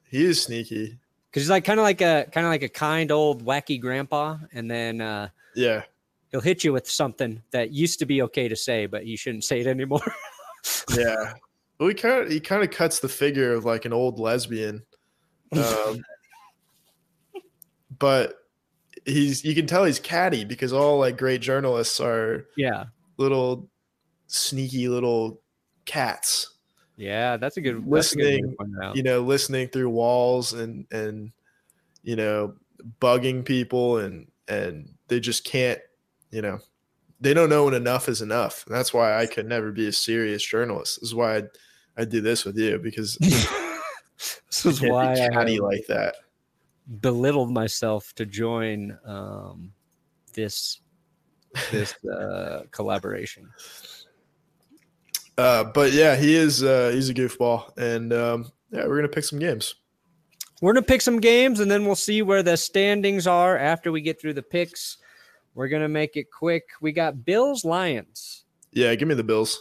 [0.10, 1.00] He is sneaky.
[1.32, 4.38] because he's like kind of like a kind of like a kind old wacky grandpa,
[4.54, 5.84] and then uh, Yeah.
[6.32, 9.44] He'll hit you with something that used to be okay to say, but you shouldn't
[9.44, 10.02] say it anymore.
[10.96, 11.34] Yeah.
[11.80, 14.84] Well, he kind of he kind of cuts the figure of like an old lesbian,
[15.54, 16.04] um,
[17.98, 18.36] but
[19.06, 22.86] he's you can tell he's catty because all like great journalists are yeah,
[23.18, 23.68] little
[24.28, 25.42] sneaky little
[25.86, 26.54] cats,
[27.02, 28.96] yeah, that's a good that's a good Listening, point it out.
[28.96, 31.32] you know, listening through walls and and
[32.04, 32.54] you know
[33.00, 35.80] bugging people and and they just can't,
[36.32, 36.60] you know,
[37.20, 38.66] they don't know when enough is enough.
[38.66, 41.00] And that's why I could never be a serious journalist.
[41.00, 41.44] This is why I
[41.98, 46.16] I do this with you because this is why I catty have like that.
[47.00, 49.72] belittled myself to join um,
[50.34, 50.82] this
[51.72, 53.50] this uh, collaboration.
[55.38, 59.24] Uh, but yeah, he is uh, he's a goofball, and um, yeah, we're gonna pick
[59.24, 59.76] some games.
[60.62, 64.02] We're gonna pick some games, and then we'll see where the standings are after we
[64.02, 64.98] get through the picks.
[65.54, 66.64] We're gonna make it quick.
[66.82, 68.46] We got Bills Lions.
[68.72, 69.60] Yeah, give me the Bills.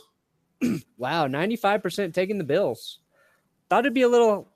[0.99, 2.99] Wow, ninety five percent taking the Bills.
[3.69, 4.49] Thought it'd be a little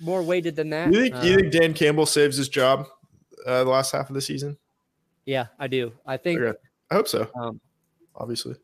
[0.00, 0.92] more weighted than that.
[0.92, 2.86] You think you Uh, think Dan Campbell saves his job
[3.46, 4.56] uh, the last half of the season?
[5.24, 5.92] yeah, I do.
[6.04, 6.40] I think.
[6.40, 6.58] Okay.
[6.90, 7.28] I hope so.
[7.40, 7.60] Um,
[8.16, 8.56] Obviously,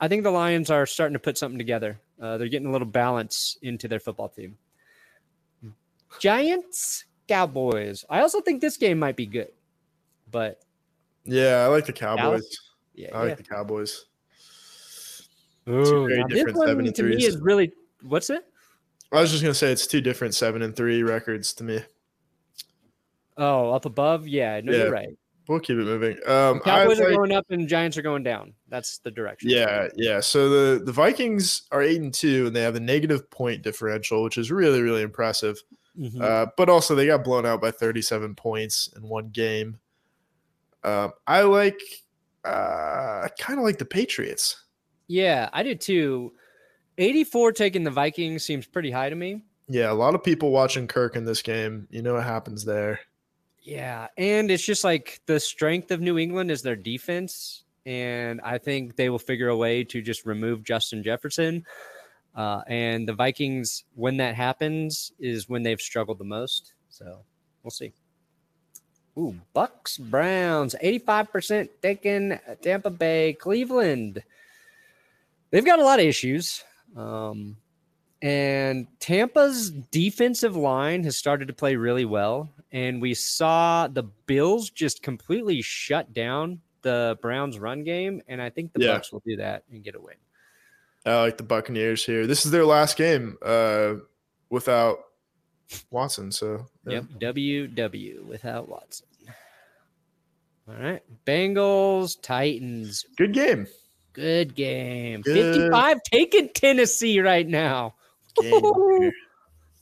[0.00, 2.00] I think the Lions are starting to put something together.
[2.20, 4.56] Uh, they're getting a little balance into their football team.
[6.18, 8.04] Giants, Cowboys.
[8.08, 9.52] I also think this game might be good,
[10.30, 10.60] but
[11.26, 12.46] yeah, I like the Cowboys.
[12.94, 13.34] yeah, I like yeah.
[13.34, 14.06] the Cowboys.
[15.68, 17.72] Ooh, this one to me is really
[18.02, 18.44] what's it?
[19.12, 21.80] I was just gonna say it's two different seven and three records to me.
[23.36, 24.26] Oh, up above.
[24.26, 24.78] Yeah, no, Yeah.
[24.78, 25.08] you're right.
[25.48, 26.18] We'll keep it moving.
[26.26, 28.52] Um, I Cowboys are going up and Giants are going down.
[28.68, 29.48] That's the direction.
[29.50, 30.18] Yeah, yeah.
[30.20, 34.24] So the the Vikings are eight and two, and they have a negative point differential,
[34.24, 35.62] which is really really impressive.
[35.98, 36.20] Mhm.
[36.20, 39.78] Uh, but also they got blown out by 37 points in one game.
[40.84, 41.80] Um, I like,
[42.44, 42.48] uh,
[43.24, 44.62] I kind of like the Patriots.
[45.08, 46.32] yeah, I did too.
[46.98, 49.42] 84 taking the Vikings seems pretty high to me.
[49.68, 51.88] Yeah, a lot of people watching Kirk in this game.
[51.90, 53.00] You know what happens there.
[53.60, 58.58] Yeah, and it's just like the strength of New England is their defense, and I
[58.58, 61.64] think they will figure a way to just remove Justin Jefferson.
[62.34, 66.74] Uh, and the Vikings, when that happens, is when they've struggled the most.
[66.88, 67.24] So
[67.64, 67.92] we'll see.
[69.18, 72.38] Ooh, Bucks Browns, eighty-five percent taken.
[72.62, 74.22] Tampa Bay, Cleveland.
[75.50, 76.62] They've got a lot of issues.
[76.96, 77.56] Um,
[78.20, 82.50] and Tampa's defensive line has started to play really well.
[82.72, 88.22] And we saw the Bills just completely shut down the Browns run game.
[88.28, 88.94] And I think the Yeah.
[88.94, 90.16] Bucks will do that and get a win.
[91.06, 92.26] I like the Buccaneers here.
[92.26, 93.94] This is their last game uh,
[94.50, 94.98] without
[95.90, 96.30] Watson.
[96.32, 97.00] So yeah.
[97.20, 97.34] Yep.
[97.34, 99.06] WW without Watson.
[100.68, 101.02] All right.
[101.26, 103.04] Bengals, Titans.
[103.16, 103.66] good game.
[104.12, 105.20] Good game.
[105.20, 105.54] Good.
[105.54, 107.94] 55 taking Tennessee right now.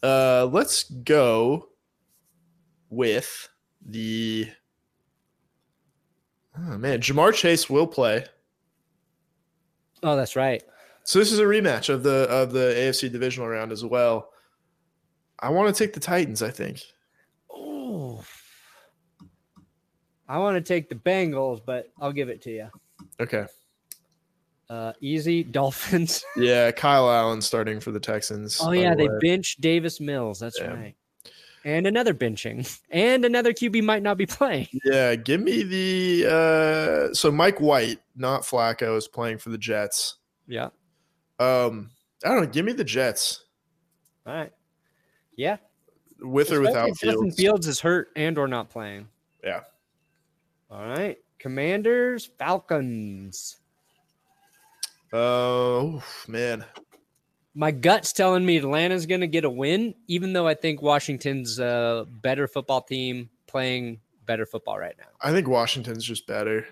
[0.02, 1.68] Uh, let's go
[2.90, 3.48] with
[3.80, 4.46] the.
[6.58, 8.26] Oh man, Ja'Marr Chase will play.
[10.02, 10.62] Oh, that's right.
[11.04, 14.28] So this is a rematch of the of the AFC divisional round as well.
[15.44, 16.42] I want to take the Titans.
[16.42, 16.80] I think.
[17.50, 18.24] Oh.
[20.26, 22.68] I want to take the Bengals, but I'll give it to you.
[23.20, 23.46] Okay.
[24.70, 26.24] Uh, easy Dolphins.
[26.36, 28.58] Yeah, Kyle Allen starting for the Texans.
[28.62, 30.40] Oh yeah, the they bench Davis Mills.
[30.40, 30.72] That's Yeah.
[30.72, 30.94] right.
[31.66, 34.68] And another benching, and another QB might not be playing.
[34.84, 36.26] Yeah, give me the.
[37.10, 40.16] uh So Mike White, not Flacco, is playing for the Jets.
[40.46, 40.68] Yeah.
[41.38, 41.90] Um,
[42.24, 42.46] I don't know.
[42.46, 43.44] Give me the Jets
[44.26, 44.52] All right.
[45.36, 45.56] Yeah.
[46.20, 47.36] with or without if Justin Fields.
[47.36, 49.08] Fields is hurt and or not playing.
[49.42, 49.60] Yeah.
[50.70, 51.18] All right.
[51.38, 53.58] Commanders, Falcons.
[55.12, 56.64] Oh man,
[57.56, 61.60] My gut's telling me Atlanta's going to get a win, even though I think Washington's
[61.60, 65.06] a better football team playing better football right now.
[65.20, 66.66] I think Washington's just better.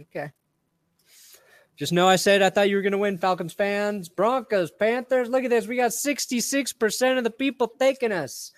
[0.00, 0.30] Okay.
[1.80, 4.10] Just know I said I thought you were going to win, Falcons fans.
[4.10, 5.30] Broncos, Panthers.
[5.30, 5.66] Look at this.
[5.66, 8.52] We got 66% of the people taking us.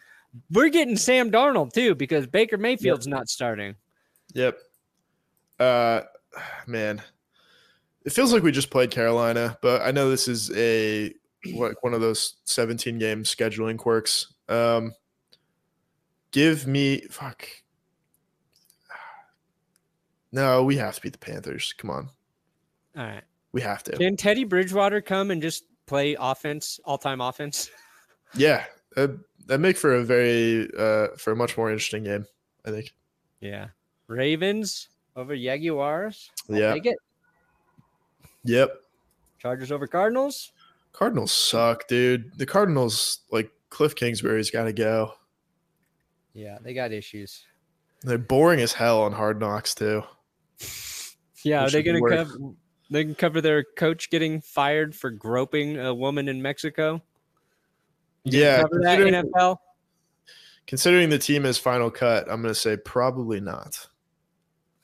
[0.51, 3.77] We're getting Sam Darnold too because Baker Mayfield's not starting.
[4.35, 4.59] Yep.
[5.61, 6.01] Uh,
[6.66, 7.01] man,
[8.05, 11.14] It feels like we just played Carolina, but I know this is a
[11.55, 14.35] like one of those 17 game scheduling quirks.
[14.49, 14.95] Um,
[16.33, 17.47] give me fuck.
[20.33, 21.73] No, we have to beat the Panthers.
[21.77, 22.09] Come on,
[22.97, 23.22] All right.
[23.53, 23.93] we have to.
[23.97, 27.70] Can Teddy Bridgewater come and just play offense, all time offense?
[28.34, 28.64] Yeah,
[28.97, 29.11] that
[29.47, 32.24] that make for a very uh for a much more interesting game.
[32.64, 32.95] I think.
[33.40, 33.66] Yeah.
[34.07, 36.30] Ravens over Jaguars.
[36.49, 36.72] I'll Yeah.
[36.72, 36.97] Take it.
[38.45, 38.74] Yep.
[39.38, 40.53] Chargers over Cardinals.
[40.93, 42.32] Cardinals suck, dude.
[42.38, 45.12] The Cardinals like Cliff Kingsbury's got to go.
[46.32, 47.45] Yeah, they got issues.
[48.01, 50.05] They're boring as hell on Hard Knocks too.
[51.45, 52.12] Yeah, are they work.
[52.12, 52.34] cover?
[52.93, 57.01] They can cover their coach getting fired for groping a woman in Mexico.
[58.24, 59.59] You gonna Yeah, cover that considering- NFL.
[60.66, 63.88] Considering the team is final cut, I'm going to say probably not.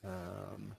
[0.03, 0.75] Um,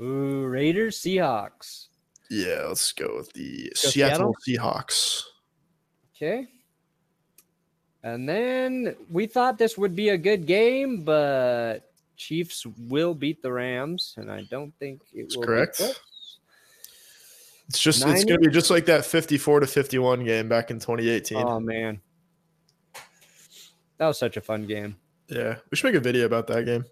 [0.00, 1.88] ooh, Raiders, Seahawks.
[2.30, 5.22] Yeah, let's go with the Go Seattle Seahawks.
[6.16, 6.48] Okay.
[8.02, 13.52] And then we thought this would be a good game, but Chiefs will beat the
[13.52, 15.44] Rams, and I don't think it That's will.
[15.44, 15.80] correct.
[17.68, 20.78] It's just it's going to be just like that 54 to 51 game back in
[20.78, 21.38] 2018.
[21.38, 22.00] Oh man,
[23.98, 24.96] that was such a fun game.
[25.28, 26.84] yeah, we should make a video about that game.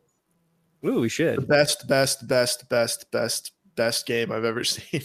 [0.84, 1.48] Ooh, we The should.
[1.48, 5.02] best, best, best, best, best, best game I've ever seen.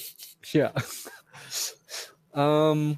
[0.54, 0.72] Yeah.
[2.34, 2.98] um.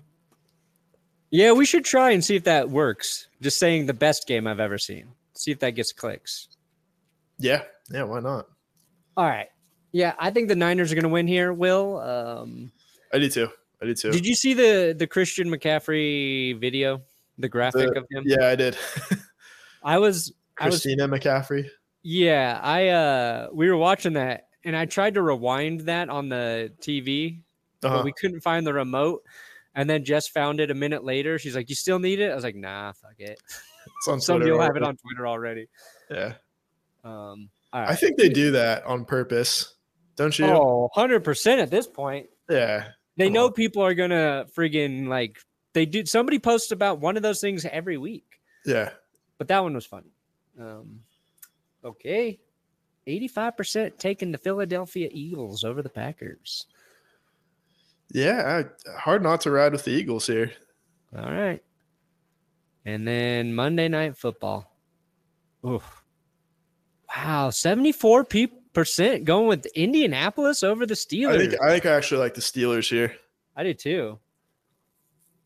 [1.34, 3.28] Yeah, we should try and see if that works.
[3.42, 5.08] Just saying the best game I've ever seen.
[5.34, 6.50] See if that gets clicks.
[7.42, 8.48] Yeah, yeah, why not?
[9.18, 9.48] All right.
[9.92, 11.52] Yeah, I think the Niners are going to win here.
[11.52, 12.00] Will.
[12.00, 12.72] Um,
[13.14, 13.50] I do too.
[13.82, 14.12] I do too.
[14.12, 17.02] Did you see the the Christian McCaffrey video,
[17.38, 18.24] the graphic The- of him?
[18.26, 18.78] Yeah, I did.
[19.84, 21.70] I was I was Christina McCaffrey.
[22.04, 26.72] yeah, I uh we were watching that and I tried to rewind that on the
[26.80, 27.42] TV,
[27.84, 27.98] Uh-huh.
[27.98, 29.24] but we couldn't find the remote.
[29.74, 31.40] And then Jess found it a minute later.
[31.40, 33.40] She's like, "You still need it?" I was like, "Nah, fuck it.
[33.98, 35.68] It's on Somebody Twitter will have it on Twitter already."
[36.12, 36.34] Yeah,
[37.04, 37.90] Um, all right.
[37.90, 39.76] I think they do that on purpose.
[40.16, 40.46] Don't you?
[40.46, 42.28] Oh, 100% at this point.
[42.50, 42.88] Yeah,
[43.18, 43.54] They Come know on.
[43.54, 45.38] people are going to friggin' like
[45.74, 48.26] they do somebody posts about one of those things every week.
[48.66, 48.90] yeah.
[49.38, 50.12] but that one was funny.
[50.60, 51.00] Um,
[51.84, 52.40] okay,
[53.08, 56.68] eighty-five percent taking the Philadelphia Eagles over the Packers.
[58.12, 60.52] Yeah, I, hard not to ride with the Eagles here.
[61.18, 61.64] All right,
[62.86, 64.70] and then Monday Night Football.
[65.66, 66.01] Oof.
[67.16, 68.26] Wow, seventy-four
[68.74, 71.38] percent going with Indianapolis over the I Steelers.
[71.50, 73.16] think I think I actually like the Steelers here.
[73.56, 74.20] I do too.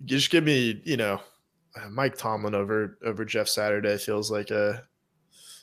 [0.01, 1.21] You just give me, you know,
[1.75, 4.83] uh, Mike Tomlin over over Jeff Saturday feels like a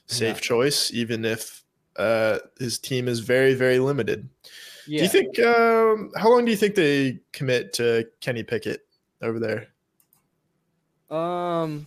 [0.06, 0.40] safe Yeah.
[0.40, 1.62] choice, even if
[1.96, 4.28] uh, his team is very very limited.
[4.88, 4.98] Yeah.
[4.98, 5.38] Do you think?
[5.38, 8.80] Um, how long do you think they commit to Kenny Pickett
[9.22, 9.68] over there?
[11.16, 11.86] Um,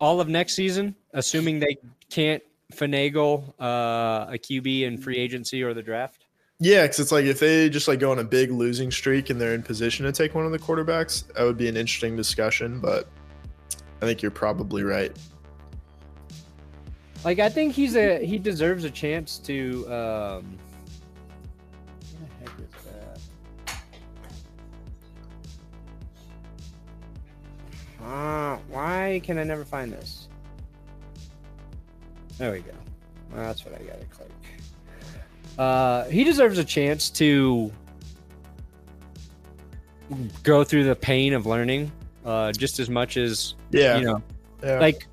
[0.00, 1.78] all of next season, assuming they
[2.10, 2.42] can't
[2.72, 6.26] finagle uh, a QB in free agency or the draft.
[6.60, 9.40] Yeah, because it's like if they just like go on a big losing streak and
[9.40, 12.80] they're in position to take one of the quarterbacks, that would be an interesting discussion.
[12.80, 13.08] But
[14.00, 15.16] I think you're probably right.
[17.24, 19.84] Like I think he's a he deserves a chance to.
[19.86, 20.58] Um,
[22.12, 22.68] where the heck is
[23.66, 23.76] that?
[28.04, 30.28] Uh, why can I never find this?
[32.38, 32.72] There we go.
[33.34, 34.30] That's what I gotta click.
[35.58, 37.70] Uh, he deserves a chance to
[40.42, 41.90] go through the pain of learning,
[42.24, 44.22] uh, just as much as Yeah, you know
[44.62, 44.78] yeah.
[44.80, 45.06] like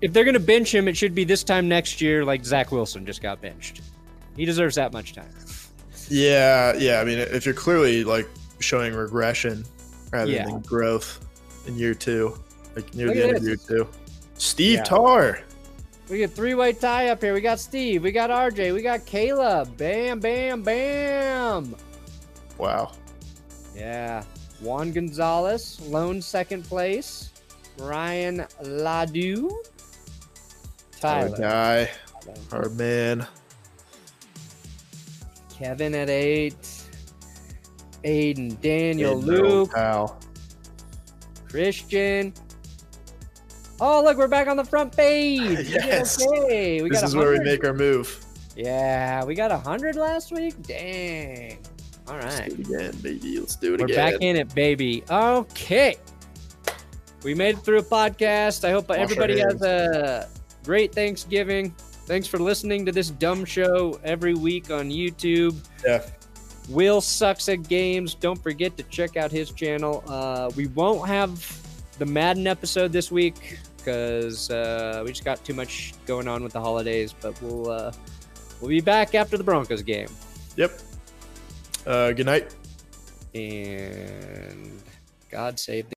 [0.00, 3.06] if they're gonna bench him, it should be this time next year, like Zach Wilson
[3.06, 3.80] just got benched.
[4.36, 5.30] He deserves that much time.
[6.08, 7.00] yeah, yeah.
[7.00, 8.28] I mean, if you're clearly like
[8.60, 9.64] showing regression
[10.12, 10.44] rather Yeah.
[10.46, 11.24] than growth
[11.66, 12.36] in year two,
[12.76, 13.88] like near Look the end of year two,
[14.44, 14.84] Steve Yeah.
[14.84, 15.40] Tarr.
[16.10, 17.32] We get three way tie up here.
[17.32, 19.74] We got Steve, we got RJ, we got Caleb.
[19.78, 21.74] Bam, bam, bam.
[22.58, 22.92] Wow.
[23.74, 24.22] Yeah.
[24.60, 27.30] Juan Gonzalez, lone second place.
[27.78, 29.50] Ryan Ladu.
[31.02, 31.36] Our Tyler.
[31.38, 31.90] guy,
[32.52, 33.26] our man.
[35.52, 36.54] Kevin at eight.
[38.04, 40.20] Aiden, Daniel, no, Luke, pal.
[41.48, 42.34] Christian.
[43.80, 45.68] Oh, look, we're back on the front page.
[45.74, 46.24] Yes.
[46.24, 48.24] Okay, we This got is where we make our move.
[48.56, 50.54] Yeah, we got a hundred last week.
[50.62, 51.58] Dang.
[52.06, 52.24] All right.
[52.24, 53.40] Let's do it again, baby.
[53.40, 54.12] Let's do it we're again.
[54.12, 55.02] back in it, baby.
[55.10, 55.96] Okay,
[57.24, 58.64] we made it through a podcast.
[58.64, 60.28] I hope our everybody has a
[60.62, 61.70] great Thanksgiving.
[62.06, 65.56] Thanks for listening to this dumb show every week on YouTube.
[65.84, 66.06] Yeah.
[66.68, 68.14] Will sucks at games.
[68.14, 70.04] Don't forget to check out his channel.
[70.06, 71.60] Uh, we won't have
[71.98, 76.52] the Madden episode this week because uh, we just got too much going on with
[76.52, 77.12] the holidays.
[77.12, 77.92] But we'll uh,
[78.60, 80.08] we'll be back after the Broncos game.
[80.56, 80.80] Yep.
[81.86, 82.54] Uh, good night.
[83.34, 84.82] And
[85.30, 85.94] God save the.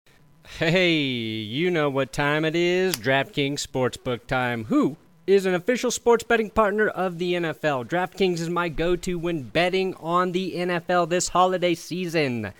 [0.57, 2.95] Hey, you know what time it is.
[2.95, 4.65] DraftKings Sportsbook time.
[4.65, 7.87] Who is an official sports betting partner of the NFL?
[7.87, 12.53] DraftKings is my go to when betting on the NFL this holiday season.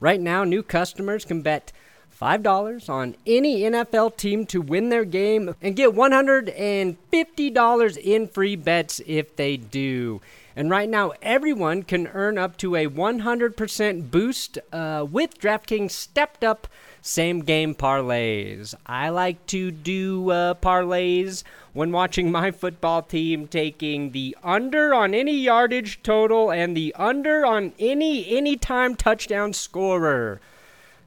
[0.00, 1.72] Right now, new customers can bet
[2.20, 9.00] $5 on any NFL team to win their game and get $150 in free bets
[9.06, 10.20] if they do.
[10.58, 16.42] And right now, everyone can earn up to a 100% boost uh, with DraftKings stepped
[16.42, 16.66] up
[17.02, 18.74] same game parlays.
[18.86, 21.44] I like to do uh, parlays
[21.74, 27.44] when watching my football team taking the under on any yardage total and the under
[27.44, 30.40] on any anytime touchdown scorer.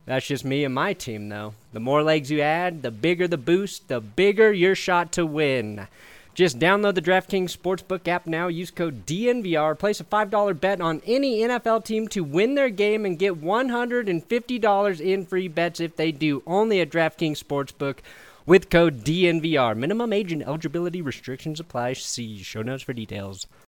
[0.10, 1.54] That's just me and my team, though.
[1.72, 5.88] The more legs you add, the bigger the boost, the bigger your shot to win.
[6.34, 8.48] Just download the DraftKings Sportsbook app now.
[8.48, 9.78] Use code DNVR.
[9.78, 15.00] Place a $5 bet on any NFL team to win their game and get $150
[15.00, 16.42] in free bets if they do.
[16.48, 17.98] Only at DraftKings Sportsbook
[18.48, 19.78] with code DNVR.
[19.78, 21.94] Minimum age and eligibility restrictions apply.
[21.94, 23.46] See show notes for details.